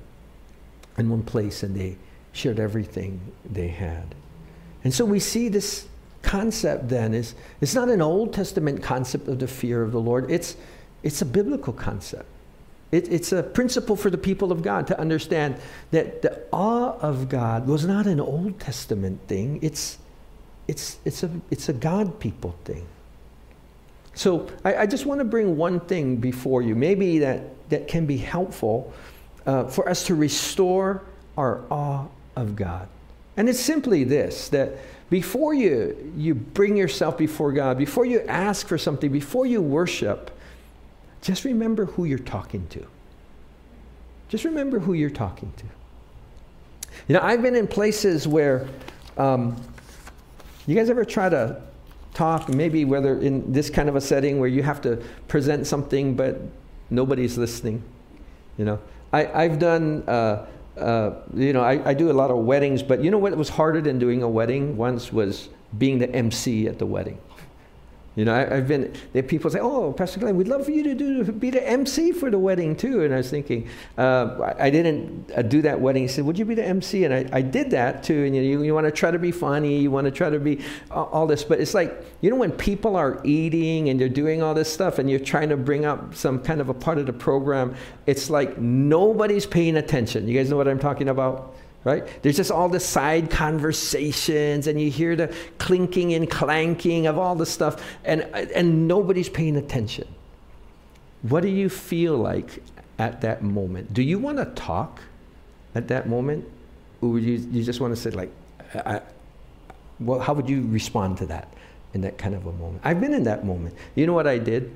[0.97, 1.95] in one place and they
[2.34, 4.15] shared everything they had.
[4.84, 5.88] And so we see this
[6.23, 10.30] concept then is it's not an Old Testament concept of the fear of the Lord.
[10.30, 10.58] It's
[11.04, 12.28] it's a biblical concept.
[12.95, 15.58] It, it's a principle for the people of God to understand
[15.91, 19.60] that the awe of God was not an Old Testament thing.
[19.62, 19.97] It's
[20.67, 22.86] it's it's a it's a God people thing.
[24.13, 28.05] So I, I just want to bring one thing before you, maybe that that can
[28.05, 28.93] be helpful
[29.45, 31.03] uh, for us to restore
[31.38, 32.05] our awe
[32.36, 32.88] of God.
[33.38, 34.77] And it's simply this that
[35.10, 40.31] before you, you bring yourself before God, before you ask for something, before you worship,
[41.25, 42.85] just remember who you're talking to.
[44.29, 45.65] Just remember who you're talking to.
[47.07, 48.67] You know, I've been in places where,
[49.17, 49.59] um,
[50.67, 51.59] you guys ever try to
[52.13, 56.15] talk, maybe whether in this kind of a setting where you have to present something
[56.15, 56.39] but
[56.91, 57.81] nobody's listening?
[58.59, 58.79] You know,
[59.11, 60.03] I, I've done.
[60.07, 60.45] Uh,
[60.77, 63.47] uh, you know, I, I do a lot of weddings, but you know what was
[63.47, 67.17] harder than doing a wedding once was being the MC at the wedding.
[68.15, 70.84] You know, I, have been, there people say, oh, Pastor Glenn, we'd love for you
[70.84, 73.04] to do, be the MC for the wedding too.
[73.04, 76.04] And I was thinking, uh, I, I, didn't uh, do that wedding.
[76.04, 77.04] He said, would you be the MC?
[77.04, 78.23] And I, I did that too.
[78.23, 80.30] And you, know, you, you want to try to be funny, you want to try
[80.30, 81.43] to be all, all this.
[81.43, 84.97] But it's like, you know, when people are eating and they're doing all this stuff
[84.97, 87.75] and you're trying to bring up some kind of a part of the program,
[88.06, 90.25] it's like nobody's paying attention.
[90.25, 91.54] You guys know what I'm talking about?
[91.86, 92.06] Right?
[92.21, 97.36] There's just all the side conversations, and you hear the clinking and clanking of all
[97.36, 100.08] the stuff, and, and nobody's paying attention.
[101.21, 102.62] What do you feel like
[103.00, 103.93] at that moment?
[103.93, 105.00] Do you want to talk
[105.74, 106.45] at that moment?
[107.02, 108.32] Or you, you just want to say, like,
[108.74, 109.00] I,
[110.02, 111.48] well, how would you respond to that?
[111.95, 112.82] in that kind of a moment.
[112.84, 113.74] I've been in that moment.
[113.95, 114.69] You know what I did?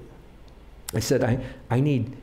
[0.96, 1.38] I said, I,
[1.70, 2.16] I need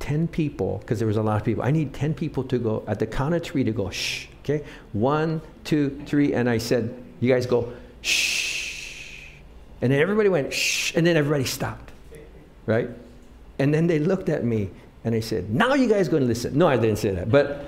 [0.00, 1.62] 10 people, because there was a lot of people.
[1.62, 4.64] I need 10 people to go, at the count of three, to go, shh, okay?
[4.92, 6.34] One, two, three.
[6.34, 7.72] And I said, you guys go,
[8.02, 9.28] shh.
[9.82, 10.94] And then everybody went, shh.
[10.94, 11.90] And then everybody stopped,
[12.66, 12.90] right?
[13.58, 14.70] And then they looked at me
[15.04, 16.56] and they said, now you guys going to listen.
[16.56, 17.30] No, I didn't say that.
[17.30, 17.64] But,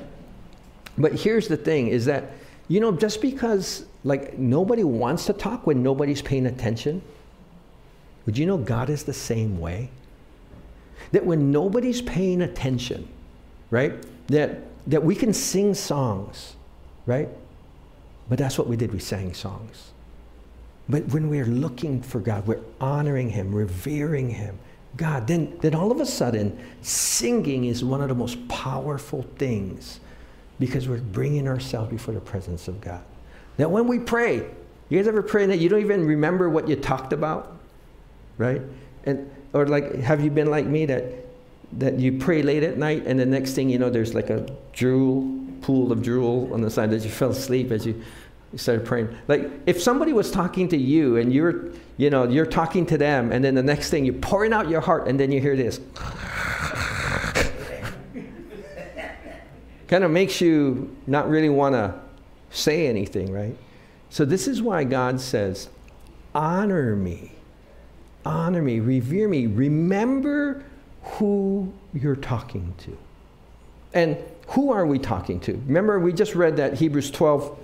[0.99, 2.33] but here's the thing is that,
[2.69, 7.03] you know, just because like nobody wants to talk when nobody's paying attention,
[8.27, 9.91] would you know God is the same way?
[11.13, 13.09] That when nobody's paying attention,
[13.71, 13.95] right?
[14.29, 16.57] That, that we can sing songs,
[17.07, 17.29] right?
[18.29, 18.93] But that's what we did.
[18.93, 19.91] We sang songs.
[20.89, 24.59] But when we're looking for God, we're honoring Him, revering Him,
[24.97, 30.01] God, then, then all of a sudden, singing is one of the most powerful things
[30.59, 33.03] because we're bringing ourselves before the presence of God.
[33.57, 34.47] That when we pray,
[34.89, 37.57] you guys ever pray that you don't even remember what you talked about?
[38.37, 38.61] Right?
[39.05, 41.05] And or like have you been like me that
[41.79, 44.47] that you pray late at night and the next thing you know there's like a
[44.73, 45.23] drool
[45.63, 48.03] pool of drool on the side that you fell asleep as you,
[48.53, 49.17] you started praying.
[49.29, 53.33] Like if somebody was talking to you and you're you know you're talking to them
[53.33, 55.81] and then the next thing you're pouring out your heart and then you hear this
[59.93, 61.95] kind of makes you not really want to
[62.49, 63.55] say anything, right?
[64.09, 65.69] So, this is why God says,
[66.35, 67.33] honor me,
[68.25, 70.65] honor me, revere me, remember
[71.03, 72.97] who you're talking to.
[73.95, 74.17] And
[74.49, 75.53] who are we talking to?
[75.67, 77.59] Remember, we just read that Hebrews 12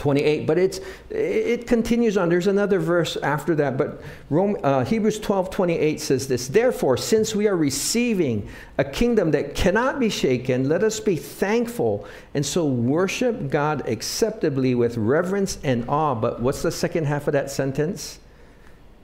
[0.00, 2.30] 28 but it's it continues on.
[2.30, 7.34] There's another verse after that but Rome, uh, hebrews 12 28 says this therefore since
[7.34, 8.48] we are receiving
[8.78, 14.74] a kingdom that cannot be shaken let us be thankful and so worship god acceptably
[14.74, 16.14] with reverence and awe.
[16.14, 18.20] But what's the second half of that sentence?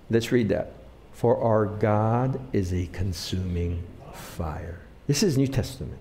[0.09, 0.73] Let's read that.
[1.13, 3.83] For our god is a consuming
[4.15, 4.81] fire.
[5.07, 5.99] This is new testament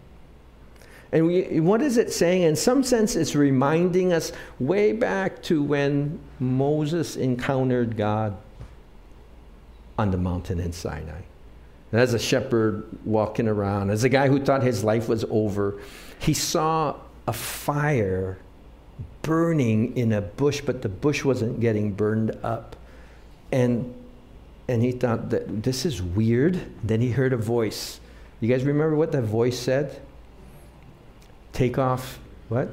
[1.16, 2.42] and we, what is it saying?
[2.42, 8.36] In some sense, it's reminding us way back to when Moses encountered God
[9.98, 11.22] on the mountain in Sinai.
[11.94, 15.80] And as a shepherd walking around, as a guy who thought his life was over,
[16.20, 18.38] he saw a fire
[19.22, 22.76] burning in a bush, but the bush wasn't getting burned up.
[23.54, 23.96] And,
[24.68, 26.60] and he thought that this is weird.
[26.84, 28.02] Then he heard a voice.
[28.42, 30.02] You guys remember what that voice said?
[31.56, 32.68] Take off what?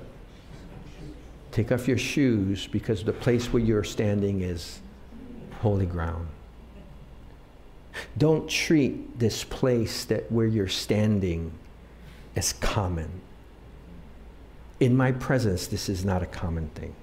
[1.53, 4.81] Take off your shoes because the place where you're standing is
[5.61, 6.27] holy ground.
[8.19, 11.53] Don't treat this place that where you're standing
[12.35, 13.09] as common.
[14.81, 16.97] In my presence, this is not a common thing.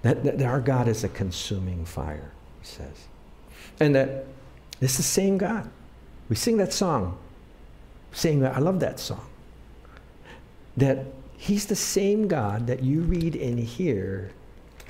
[0.00, 2.30] That, that our God is a consuming fire,
[2.62, 3.06] he says.
[3.80, 4.24] And that
[4.80, 5.68] it's the same God.
[6.30, 7.18] We sing that song,
[8.12, 9.26] saying that I love that song
[10.78, 14.30] that he's the same God that you read in here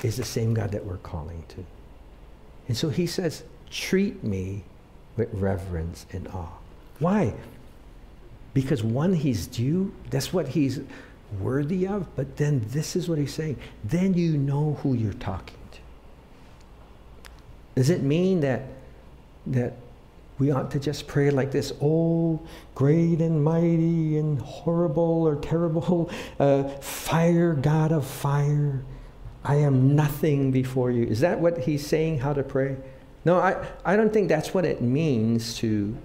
[0.03, 1.65] is the same God that we're calling to.
[2.69, 4.65] And so he says, treat me
[5.17, 6.59] with reverence and awe.
[6.99, 7.35] Why?
[8.55, 10.81] Because one, he's due, that's what he's
[11.41, 13.59] worthy of, but then this is what he's saying.
[13.85, 15.79] Then you know who you're talking to.
[17.75, 18.63] Does it mean that
[19.47, 19.75] that
[20.39, 22.41] we ought to just pray like this Oh,
[22.75, 28.83] great and mighty and horrible or terrible uh, fire, God of fire,
[29.45, 31.05] I am nothing before you.
[31.05, 32.77] Is that what he's saying, how to pray?
[33.25, 35.97] No, I, I don't think that's what it means to,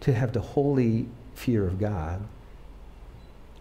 [0.00, 2.22] to have the holy fear of God.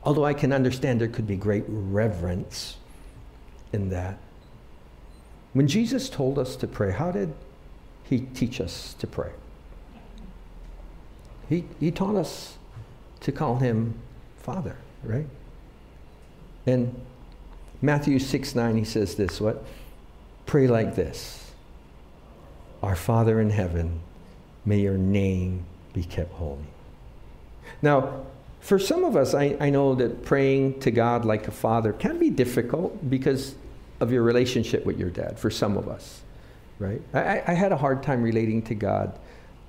[0.04, 2.78] Although I can understand there could be great reverence
[3.72, 4.18] in that.
[5.54, 7.34] When Jesus told us to pray, how did
[8.04, 9.32] he teach us to pray?
[11.54, 12.58] He, he taught us
[13.20, 13.94] to call him
[14.38, 15.28] Father, right?
[16.66, 17.00] And
[17.80, 19.64] Matthew 6 9, he says this what?
[20.48, 21.52] Pray like this
[22.82, 24.00] Our Father in heaven,
[24.66, 26.66] may your name be kept holy.
[27.84, 28.26] Now,
[28.60, 32.18] for some of us, I, I know that praying to God like a father can
[32.18, 33.56] be difficult because
[34.00, 36.22] of your relationship with your dad, for some of us,
[36.80, 37.02] right?
[37.14, 39.20] I, I had a hard time relating to God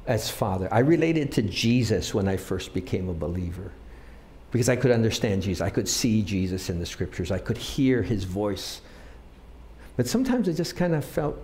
[0.07, 0.69] as Father.
[0.73, 3.73] I related to Jesus when I first became a believer
[4.51, 5.61] because I could understand Jesus.
[5.61, 8.81] I could see Jesus in the scriptures, I could hear his voice.
[9.97, 11.37] But sometimes I just kind of felt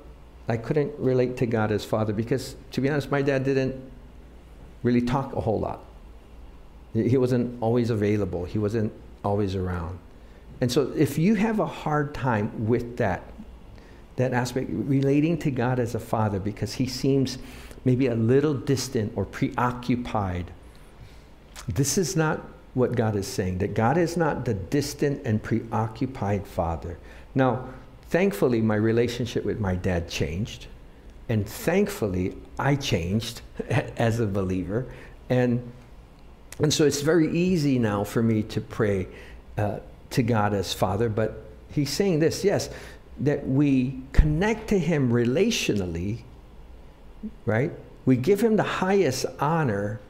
[0.48, 3.76] I couldn't relate to God as Father because, to be honest, my dad didn't
[4.82, 5.84] really talk a whole lot.
[6.92, 8.92] He wasn't always available, he wasn't
[9.24, 9.98] always around.
[10.60, 13.22] And so, if you have a hard time with that,
[14.16, 17.38] that aspect, relating to God as a father because he seems
[17.84, 20.50] maybe a little distant or preoccupied.
[21.68, 22.40] This is not
[22.74, 26.98] what God is saying, that God is not the distant and preoccupied father.
[27.34, 27.68] Now,
[28.08, 30.66] thankfully, my relationship with my dad changed.
[31.28, 34.86] And thankfully, I changed as a believer.
[35.28, 35.72] And,
[36.58, 39.08] and so it's very easy now for me to pray
[39.56, 39.78] uh,
[40.10, 41.08] to God as Father.
[41.08, 42.68] But he's saying this yes,
[43.20, 46.22] that we connect to him relationally,
[47.46, 47.72] right?
[48.06, 50.00] We give him the highest honor.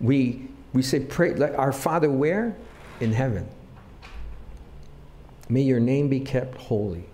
[0.00, 2.56] We, we say, pray, like our Father, where?
[3.00, 3.48] In heaven.
[5.48, 7.04] May your name be kept holy.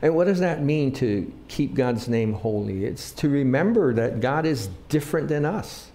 [0.00, 2.84] And what does that mean to keep God's name holy?
[2.84, 5.90] It's to remember that God is different than us.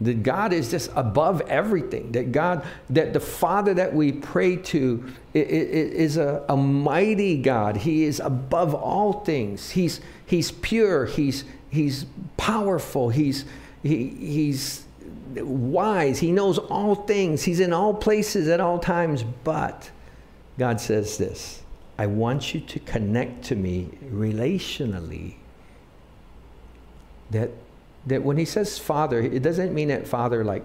[0.00, 2.12] That God is just above everything.
[2.12, 5.04] That God, that the Father that we pray to
[5.34, 7.76] is a, a mighty God.
[7.76, 9.70] He is above all things.
[9.70, 11.06] He's, he's pure.
[11.06, 12.06] He's, he's
[12.36, 13.08] powerful.
[13.10, 13.44] He's,
[13.82, 14.84] he, he's
[15.36, 16.18] wise.
[16.18, 17.42] He knows all things.
[17.42, 19.22] He's in all places at all times.
[19.44, 19.90] But
[20.58, 21.62] God says this
[21.98, 25.34] I want you to connect to me relationally.
[27.30, 27.50] That,
[28.06, 30.64] that when he says father, it doesn't mean that father like,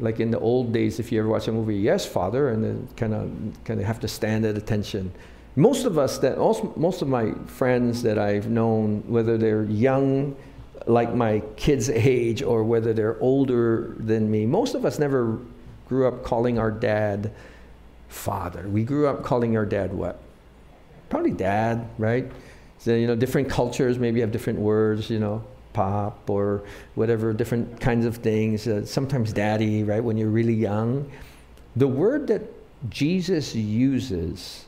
[0.00, 2.88] like in the old days, if you ever watch a movie, yes, father, and then
[2.96, 5.12] kind of kind of have to stand at attention.
[5.56, 10.36] Most of us, that also, most of my friends that I've known, whether they're young,
[10.86, 15.38] like my kids' age, or whether they're older than me, most of us never
[15.88, 17.32] grew up calling our dad
[18.08, 18.68] father.
[18.68, 20.20] We grew up calling our dad what?
[21.10, 22.30] probably dad, right?
[22.78, 25.44] So, you know, different cultures maybe have different words, you know,
[25.74, 28.66] pop or whatever, different kinds of things.
[28.66, 31.10] Uh, sometimes daddy, right, when you're really young.
[31.76, 32.42] The word that
[32.88, 34.64] Jesus uses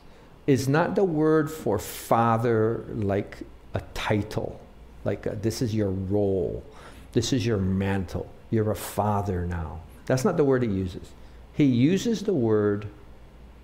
[0.46, 3.38] is not the word for father like
[3.74, 4.60] a title,
[5.04, 6.64] like a, this is your role,
[7.12, 8.28] this is your mantle.
[8.50, 9.80] You're a father now.
[10.06, 11.12] That's not the word he uses.
[11.54, 12.86] He uses the word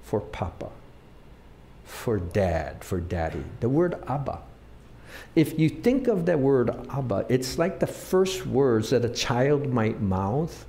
[0.02, 0.70] for papa
[1.88, 3.42] for dad, for daddy.
[3.60, 4.40] The word Abba.
[5.34, 9.66] If you think of the word Abba, it's like the first words that a child
[9.66, 10.66] might mouth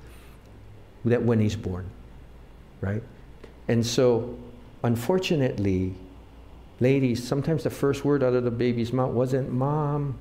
[1.04, 1.88] that when he's born,
[2.80, 3.02] right?
[3.68, 4.36] And so,
[4.82, 5.94] unfortunately,
[6.80, 10.18] ladies, sometimes the first word out of the baby's mouth wasn't mom,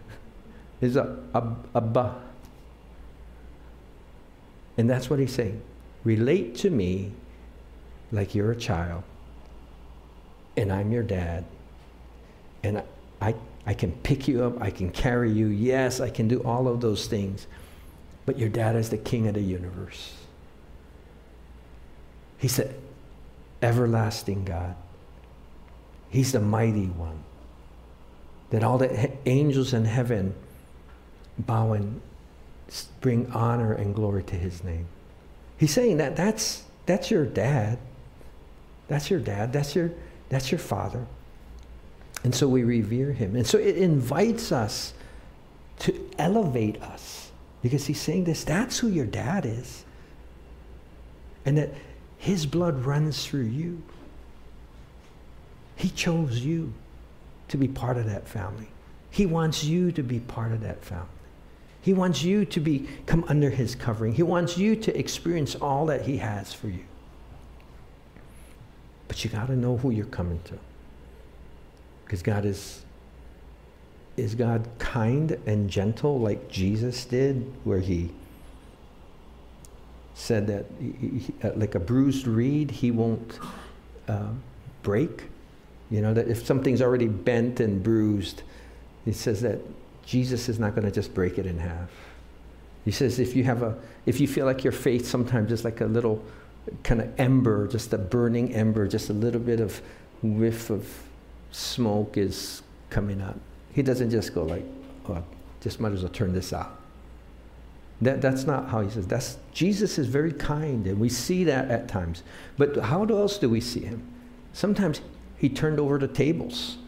[0.80, 2.22] is a, a, Abba.
[4.76, 5.60] And that's what he's saying.
[6.04, 7.12] Relate to me
[8.12, 9.02] like you're a child
[10.56, 11.44] and I'm your dad,
[12.64, 12.82] and
[13.20, 16.66] I, I can pick you up, I can carry you, yes, I can do all
[16.66, 17.46] of those things,
[18.26, 20.14] but your dad is the king of the universe.
[22.38, 22.74] He said,
[23.62, 24.74] everlasting God.
[26.10, 27.22] He's the mighty one.
[28.50, 30.34] That all the angels in heaven
[31.38, 32.00] bow and
[33.00, 34.86] bring honor and glory to his name.
[35.58, 37.78] He's saying that that's, that's your dad.
[38.88, 39.52] That's your dad.
[39.52, 39.92] That's your,
[40.28, 41.06] that's your father.
[42.24, 43.36] And so we revere him.
[43.36, 44.94] And so it invites us
[45.80, 47.30] to elevate us
[47.62, 49.84] because he's saying this that's who your dad is.
[51.44, 51.70] And that
[52.18, 53.82] his blood runs through you.
[55.76, 56.74] He chose you
[57.48, 58.68] to be part of that family.
[59.10, 61.06] He wants you to be part of that family.
[61.80, 64.12] He wants you to be come under his covering.
[64.12, 66.84] He wants you to experience all that he has for you.
[69.06, 70.58] But you got to know who you're coming to.
[72.04, 72.82] Because God is
[74.16, 78.10] is God kind and gentle like Jesus did where he
[80.18, 83.38] said that he, uh, like a bruised reed he won't
[84.08, 84.28] uh,
[84.82, 85.24] break
[85.90, 88.42] you know that if something's already bent and bruised
[89.04, 89.58] he says that
[90.04, 91.90] jesus is not going to just break it in half
[92.84, 95.80] he says if you have a if you feel like your faith sometimes is like
[95.80, 96.22] a little
[96.82, 99.80] kind of ember, just a burning ember, just a little bit of
[100.22, 100.86] whiff of
[101.50, 103.38] smoke is coming up.
[103.72, 104.64] He doesn't just go like,
[105.08, 105.22] oh,
[105.60, 106.77] just might as well turn this out.
[108.00, 109.06] That, that's not how he says.
[109.06, 112.22] That's, Jesus is very kind, and we see that at times.
[112.56, 114.06] But how else do we see him?
[114.52, 115.00] Sometimes
[115.36, 116.78] he turned over the tables,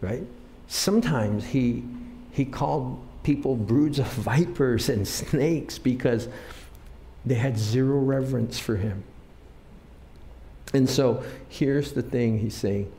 [0.00, 0.24] right?
[0.66, 1.84] Sometimes he,
[2.32, 6.28] he called people broods of vipers and snakes because
[7.24, 9.04] they had zero reverence for him.
[10.72, 12.92] And so here's the thing he's saying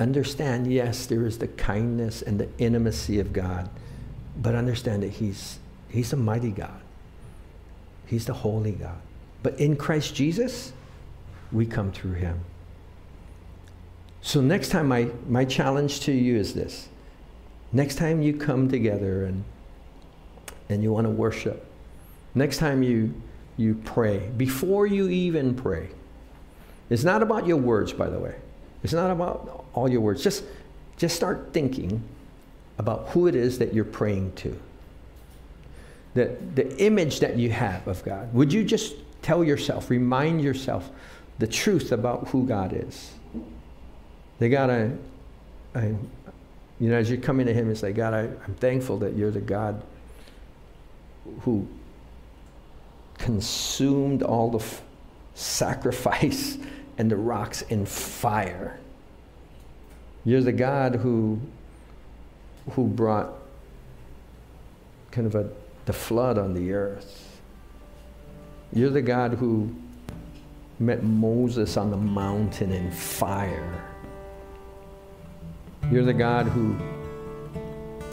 [0.00, 3.68] understand, yes, there is the kindness and the intimacy of God,
[4.36, 5.58] but understand that he's,
[5.90, 6.80] he's a mighty God,
[8.06, 8.98] he's the holy God.
[9.42, 10.72] But in Christ Jesus,
[11.52, 12.40] we come through him.
[14.20, 16.88] So, next time, my, my challenge to you is this
[17.72, 19.44] next time you come together and,
[20.68, 21.66] and you want to worship,
[22.34, 23.14] next time you,
[23.56, 25.88] you pray, before you even pray,
[26.90, 28.34] it's not about your words, by the way.
[28.82, 30.22] It's not about all your words.
[30.22, 30.44] Just,
[30.96, 32.02] just start thinking
[32.78, 34.58] about who it is that you're praying to.
[36.14, 38.32] The, the image that you have of God.
[38.34, 40.90] Would you just tell yourself, remind yourself
[41.38, 43.12] the truth about who God is?
[44.38, 44.96] They got to,
[45.74, 49.30] you know, as you're coming to Him and say, God, I, I'm thankful that you're
[49.30, 49.82] the God
[51.40, 51.66] who
[53.18, 54.64] consumed all the
[55.34, 56.58] sacrifice
[56.98, 58.78] and the rocks in fire.
[60.24, 61.40] You're the God who,
[62.72, 63.32] who brought
[65.10, 65.48] kind of a,
[65.88, 67.40] the flood on the earth.
[68.74, 69.74] You're the God who
[70.78, 73.82] met Moses on the mountain in fire.
[75.90, 76.76] You're the God who,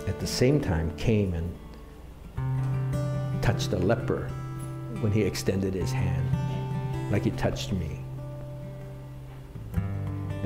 [0.08, 1.54] at the same time, came and
[3.44, 4.30] touched a leper
[5.02, 6.26] when he extended his hand,
[7.12, 8.00] like he touched me.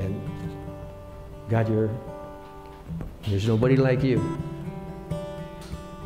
[0.00, 0.20] And
[1.48, 1.90] God, you're,
[3.28, 4.36] there's nobody like you.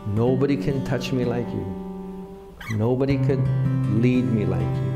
[0.06, 1.66] Nobody can touch me like you.
[2.72, 3.46] Nobody could
[4.02, 4.92] lead me like you.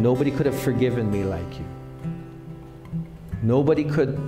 [0.00, 1.64] Nobody could have forgiven me like you.
[3.42, 4.18] Nobody could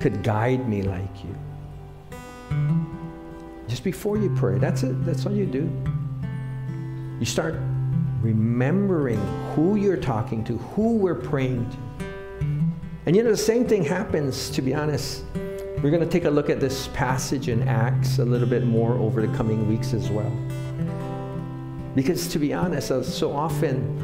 [0.00, 1.34] could guide me like you.
[3.68, 5.04] Just before you pray, that's it.
[5.04, 5.70] That's all you do.
[7.20, 7.54] You start
[8.22, 9.20] remembering
[9.54, 11.76] who you're talking to, who we're praying to.
[13.06, 15.22] And you know, the same thing happens, to be honest.
[15.82, 18.98] We're going to take a look at this passage in Acts a little bit more
[18.98, 20.30] over the coming weeks as well.
[21.94, 23.98] Because to be honest, uh, so often,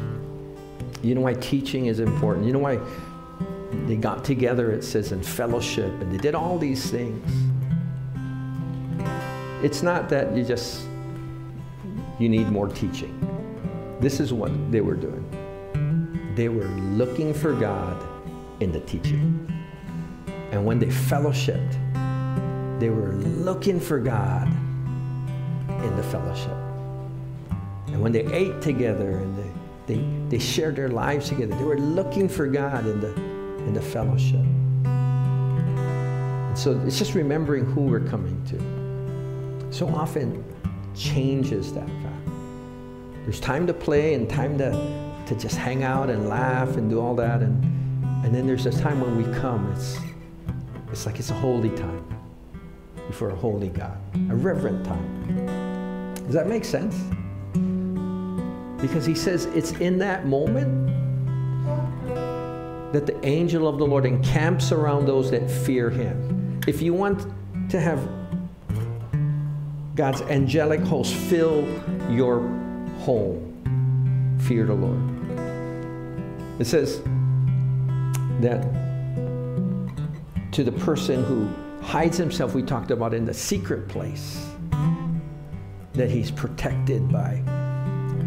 [1.03, 2.47] you know why teaching is important.
[2.47, 2.79] You know why
[3.85, 7.23] they got together, it says, in fellowship, and they did all these things.
[9.63, 10.87] It's not that you just,
[12.17, 13.13] you need more teaching.
[13.99, 16.33] This is what they were doing.
[16.35, 18.03] They were looking for God
[18.61, 19.56] in the teaching.
[20.51, 26.57] And when they fellowshipped, they were looking for God in the fellowship.
[27.87, 29.51] And when they ate together and they,
[29.95, 33.13] they, they shared their lives together, they were looking for God in the,
[33.65, 34.45] in the fellowship.
[34.85, 39.73] And so it's just remembering who we're coming to.
[39.73, 40.43] So often
[40.95, 42.29] changes that fact.
[43.23, 44.71] There's time to play and time to,
[45.27, 47.41] to just hang out and laugh and do all that.
[47.41, 47.63] And,
[48.23, 49.97] and then there's this time when we come, it's,
[50.91, 52.05] it's like it's a holy time
[53.07, 53.97] before a holy God,
[54.29, 56.15] a reverent time.
[56.15, 56.95] Does that make sense?
[58.81, 60.87] Because he says it's in that moment
[62.93, 66.61] that the angel of the Lord encamps around those that fear him.
[66.67, 67.25] If you want
[67.69, 68.07] to have
[69.95, 71.67] God's angelic host fill
[72.09, 72.39] your
[72.99, 75.01] home, fear the Lord.
[76.59, 77.01] It says
[78.41, 78.86] that
[80.57, 81.47] to the person who
[81.85, 84.43] hides himself, we talked about in the secret place,
[85.93, 87.35] that he's protected by.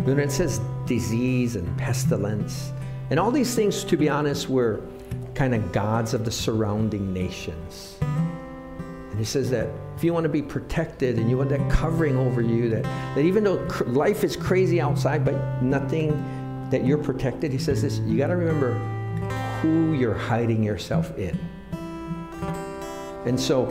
[0.04, 2.72] When it says disease and pestilence,
[3.10, 4.80] and all these things, to be honest, were
[5.34, 7.96] kind of gods of the surrounding nations.
[8.00, 12.16] And he says that if you want to be protected and you want that covering
[12.16, 12.84] over you, that,
[13.16, 13.56] that even though
[13.86, 16.10] life is crazy outside, but nothing
[16.70, 18.74] that you're protected, he says this you got to remember
[19.62, 21.36] who you're hiding yourself in.
[23.30, 23.66] And so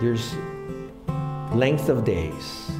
[0.00, 0.36] there's
[1.52, 2.70] length of days,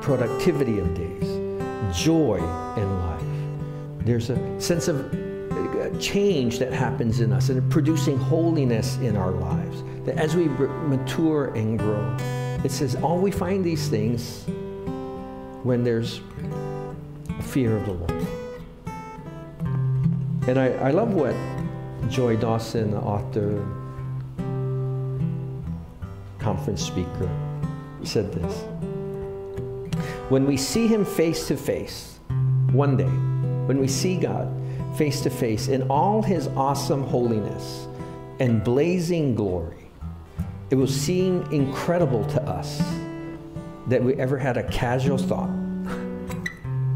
[0.00, 2.38] productivity of days, joy
[2.76, 4.04] in life.
[4.04, 9.30] There's a sense of uh, change that happens in us and producing holiness in our
[9.30, 9.84] lives.
[10.06, 12.16] That as we mature and grow,
[12.64, 14.42] it says, all we find these things
[15.62, 16.20] when there's
[17.42, 18.26] fear of the Lord.
[20.48, 21.36] And I, I love what
[22.08, 23.66] Joy Dawson, author,
[26.38, 27.28] conference speaker,
[28.02, 28.64] said this.
[30.30, 32.18] When we see him face to face,
[32.72, 33.04] one day,
[33.66, 34.48] when we see God
[34.96, 37.86] face to face in all his awesome holiness
[38.40, 39.90] and blazing glory,
[40.70, 42.82] it will seem incredible to us
[43.86, 45.50] that we ever had a casual thought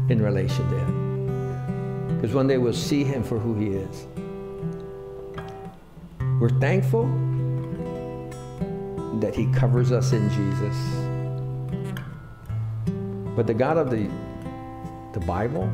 [0.09, 2.15] in relation to him.
[2.15, 4.07] Because one day we'll see him for who he is.
[6.43, 7.05] We're thankful
[9.21, 10.75] that he covers us in Jesus.
[13.33, 14.09] But the God of the,
[15.17, 15.71] the Bible,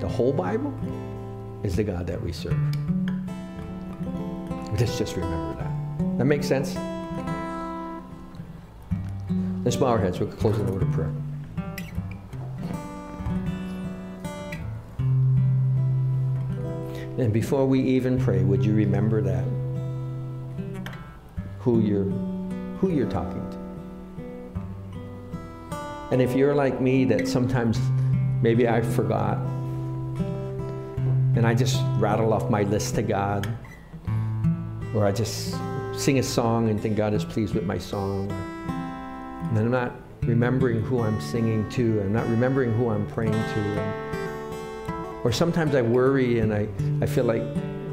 [0.00, 0.72] the whole Bible,
[1.62, 2.56] is the God that we serve.
[4.80, 6.16] Let's just remember that.
[6.16, 6.74] That makes sense?
[9.66, 10.18] Let's bow our heads.
[10.18, 11.12] We'll close in a word of prayer.
[17.18, 19.44] And before we even pray, would you remember that?
[21.66, 22.04] Who you're
[22.78, 23.58] who you're talking to.
[26.12, 27.80] And if you're like me that sometimes
[28.40, 29.38] maybe I forgot
[31.34, 33.48] and I just rattle off my list to God
[34.94, 35.56] or I just
[35.92, 38.30] sing a song and think God is pleased with my song.
[39.50, 42.00] And I'm not remembering who I'm singing to.
[42.02, 45.20] I'm not remembering who I'm praying to.
[45.24, 46.68] Or sometimes I worry and I,
[47.02, 47.42] I feel like,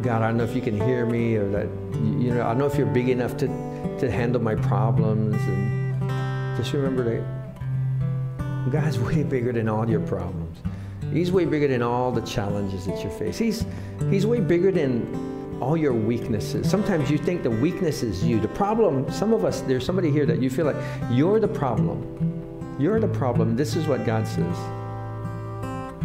[0.03, 2.57] God, I don't know if you can hear me or that, you know, I don't
[2.57, 3.47] know if you're big enough to,
[3.99, 5.35] to handle my problems.
[5.35, 10.57] And just remember that God's way bigger than all your problems.
[11.13, 13.37] He's way bigger than all the challenges that you face.
[13.37, 13.65] He's,
[14.09, 16.69] he's way bigger than all your weaknesses.
[16.69, 18.41] Sometimes you think the weakness is you.
[18.41, 20.75] The problem, some of us, there's somebody here that you feel like
[21.11, 22.77] you're the problem.
[22.77, 23.55] You're the problem.
[23.55, 24.57] This is what God says.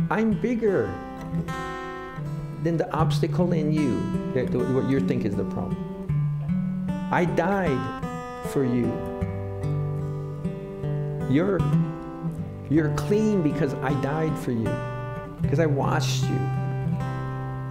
[0.09, 0.87] I'm bigger
[2.63, 3.99] than the obstacle in you,
[4.75, 5.77] what you think is the problem.
[7.11, 8.05] I died
[8.51, 8.87] for you.
[11.31, 11.61] You're,
[12.69, 14.71] you're clean because I died for you,
[15.41, 16.41] because I washed you.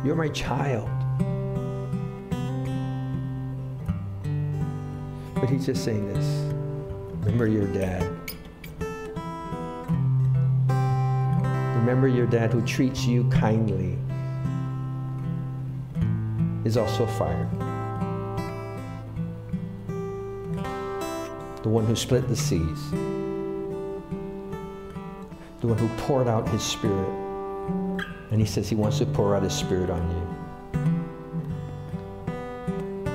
[0.06, 0.90] You're my child.
[5.36, 6.26] But he's just saying this.
[7.26, 8.04] Remember your dad.
[11.76, 13.98] Remember your dad who treats you kindly
[16.68, 17.48] is also fire.
[21.64, 22.92] The one who split the seas.
[25.62, 27.10] The one who poured out his spirit.
[28.32, 30.38] And he says he wants to pour out his spirit on you.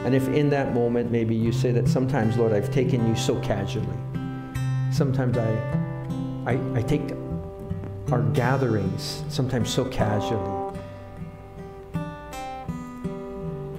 [0.05, 3.39] And if in that moment maybe you say that sometimes, Lord, I've taken you so
[3.41, 3.87] casually.
[4.91, 5.51] Sometimes I,
[6.47, 7.13] I, I take
[8.11, 10.52] our gatherings sometimes so casually.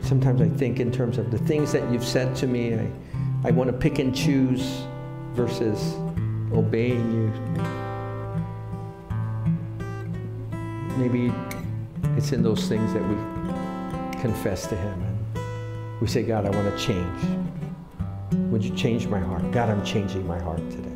[0.03, 2.91] Sometimes I think in terms of the things that you've said to me, I,
[3.45, 4.83] I want to pick and choose
[5.31, 5.93] versus
[6.51, 7.31] obeying you.
[10.97, 11.33] Maybe
[12.17, 13.15] it's in those things that we
[14.19, 17.23] confess to Him and we say, God, I want to change.
[18.51, 19.49] Would you change my heart?
[19.51, 20.89] God, I'm changing my heart today.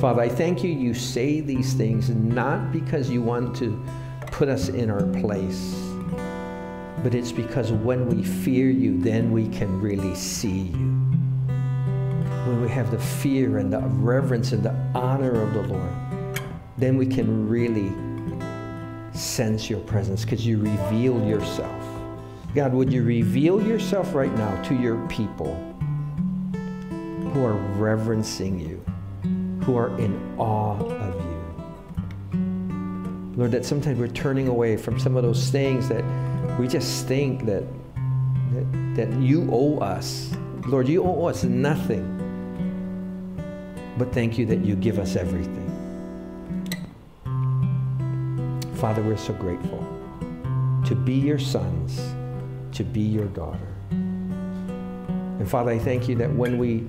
[0.00, 0.70] Father, I thank you.
[0.70, 3.80] You say these things not because you want to
[4.40, 5.78] put us in our place,
[7.02, 10.88] but it's because when we fear you, then we can really see you.
[12.46, 15.92] When we have the fear and the reverence and the honor of the Lord,
[16.78, 17.92] then we can really
[19.12, 21.84] sense your presence because you reveal yourself.
[22.54, 25.54] God, would you reveal yourself right now to your people
[27.34, 28.82] who are reverencing you?
[29.64, 30.99] who are in awe.
[33.40, 36.04] Lord, that sometimes we're turning away from some of those things that
[36.58, 37.64] we just think that,
[38.52, 40.30] that, that you owe us.
[40.66, 42.04] Lord, you owe us nothing.
[43.96, 45.68] But thank you that you give us everything.
[48.74, 49.86] Father, we're so grateful
[50.84, 51.98] to be your sons,
[52.76, 53.68] to be your daughter.
[53.90, 56.80] And Father, I thank you that when we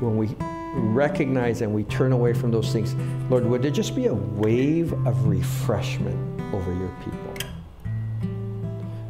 [0.00, 0.34] when we
[0.74, 2.94] recognize and we turn away from those things,
[3.30, 7.34] Lord, would there just be a wave of refreshment over your people?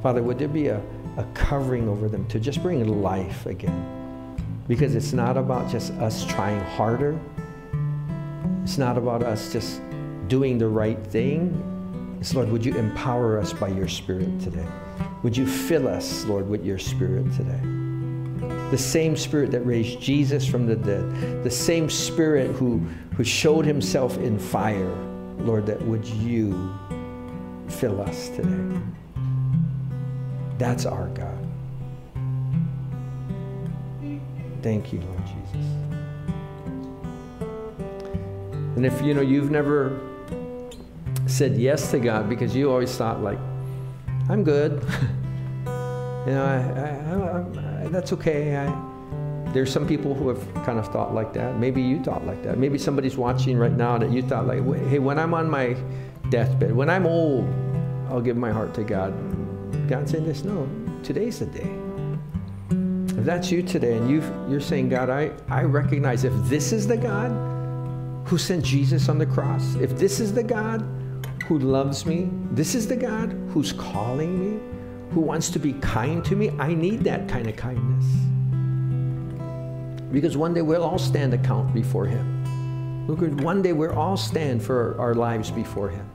[0.02, 0.82] Father, would there be a,
[1.18, 3.86] a covering over them to just bring life again?
[4.66, 7.18] Because it's not about just us trying harder.
[8.62, 9.82] It's not about us just
[10.28, 12.18] doing the right thing.
[12.20, 14.66] It's, Lord, would you empower us by your Spirit today?
[15.22, 17.89] Would you fill us, Lord, with your Spirit today?
[18.70, 22.78] The same spirit that raised Jesus from the dead, the same spirit who,
[23.16, 24.94] who showed himself in fire,
[25.38, 26.72] Lord, that would you
[27.68, 28.80] fill us today.
[30.58, 31.36] That's our God.
[34.62, 35.66] Thank you, Lord Jesus.
[38.76, 39.98] And if you know you've never
[41.26, 43.38] said yes to God because you always thought like,
[44.28, 44.72] I'm good.
[45.66, 48.56] you know, I, I, I, that's okay.
[48.56, 51.58] I, there's some people who have kind of thought like that.
[51.58, 52.58] Maybe you thought like that.
[52.58, 55.76] Maybe somebody's watching right now that you thought like, hey, when I'm on my
[56.28, 57.48] deathbed, when I'm old,
[58.08, 59.12] I'll give my heart to God.
[59.88, 60.68] God said this, no,
[61.02, 61.70] today's the day.
[63.18, 66.86] If that's you today and you you're saying, God, I, I recognize if this is
[66.86, 67.30] the God
[68.26, 70.80] who sent Jesus on the cross, if this is the God
[71.46, 74.60] who loves me, this is the God who's calling me,
[75.10, 78.06] who wants to be kind to me, I need that kind of kindness.
[80.12, 83.06] Because one day we'll all stand account before Him.
[83.06, 86.08] Look, one day we'll all stand for our lives before Him.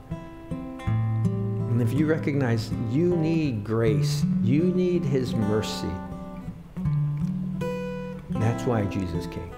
[1.70, 5.90] And if you recognize you need grace, you need His mercy,
[8.30, 9.50] that's why Jesus came.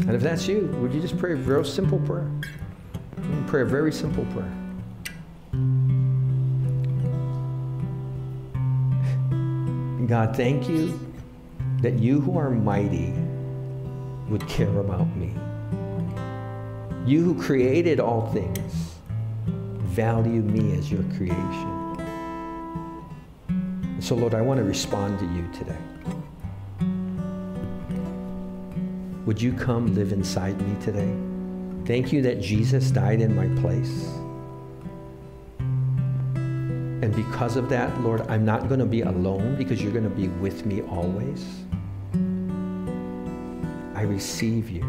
[0.00, 2.30] And if that's you, would you just pray a real simple prayer?
[3.46, 4.59] Pray a very simple prayer.
[10.10, 10.98] God, thank you
[11.82, 13.14] that you who are mighty
[14.28, 15.32] would care about me.
[17.06, 18.96] You who created all things
[19.46, 21.96] value me as your creation.
[24.00, 25.78] so, Lord, I want to respond to you today.
[29.26, 31.14] Would you come live inside me today?
[31.86, 34.08] Thank you that Jesus died in my place.
[37.02, 40.10] And because of that, Lord, I'm not going to be alone because you're going to
[40.10, 41.46] be with me always.
[43.94, 44.82] I receive you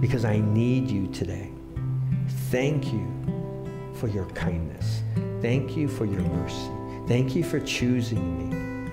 [0.00, 1.50] because I need you today.
[2.50, 3.06] Thank you
[3.94, 5.02] for your kindness.
[5.40, 6.70] Thank you for your mercy.
[7.06, 8.90] Thank you for choosing me.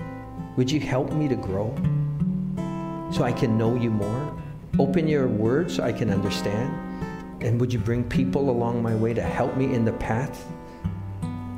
[0.56, 1.74] Would you help me to grow
[3.12, 4.42] so I can know you more?
[4.78, 6.72] Open your word so I can understand.
[7.42, 10.46] And would you bring people along my way to help me in the path?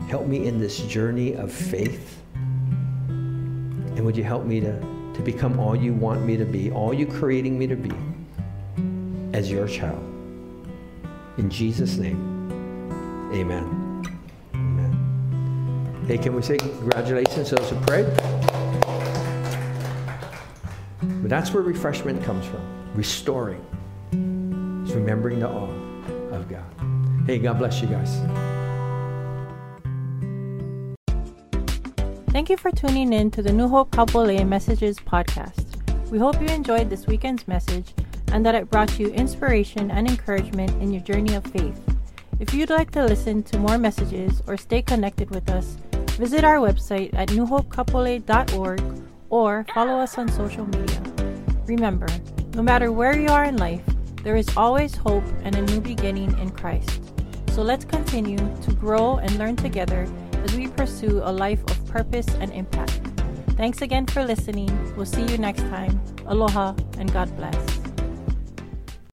[0.09, 2.23] Help me in this journey of faith.
[3.09, 4.81] And would you help me to,
[5.13, 7.93] to become all you want me to be, all you creating me to be
[9.35, 10.03] as your child?
[11.37, 12.17] In Jesus' name,
[13.35, 14.03] amen.
[14.55, 16.05] Amen.
[16.07, 18.07] Hey, can we say congratulations to those who prayed?
[21.21, 23.63] But that's where refreshment comes from restoring.
[24.87, 25.71] It's remembering the awe
[26.33, 26.65] of God.
[27.27, 28.48] Hey, God bless you guys.
[32.39, 35.75] Thank you for tuning in to the New Hope Kapolei Messages podcast.
[36.09, 37.93] We hope you enjoyed this weekend's message
[38.31, 41.81] and that it brought you inspiration and encouragement in your journey of faith.
[42.39, 45.79] If you'd like to listen to more messages or stay connected with us,
[46.13, 48.83] visit our website at newhopekapolei.org
[49.31, 51.03] or follow us on social media.
[51.67, 52.07] Remember,
[52.55, 53.83] no matter where you are in life,
[54.23, 57.03] there is always hope and a new beginning in Christ.
[57.51, 60.07] So let's continue to grow and learn together
[60.45, 63.01] as we pursue a life of purpose and impact.
[63.57, 64.71] Thanks again for listening.
[64.97, 66.01] We'll see you next time.
[66.27, 67.78] Aloha and God bless.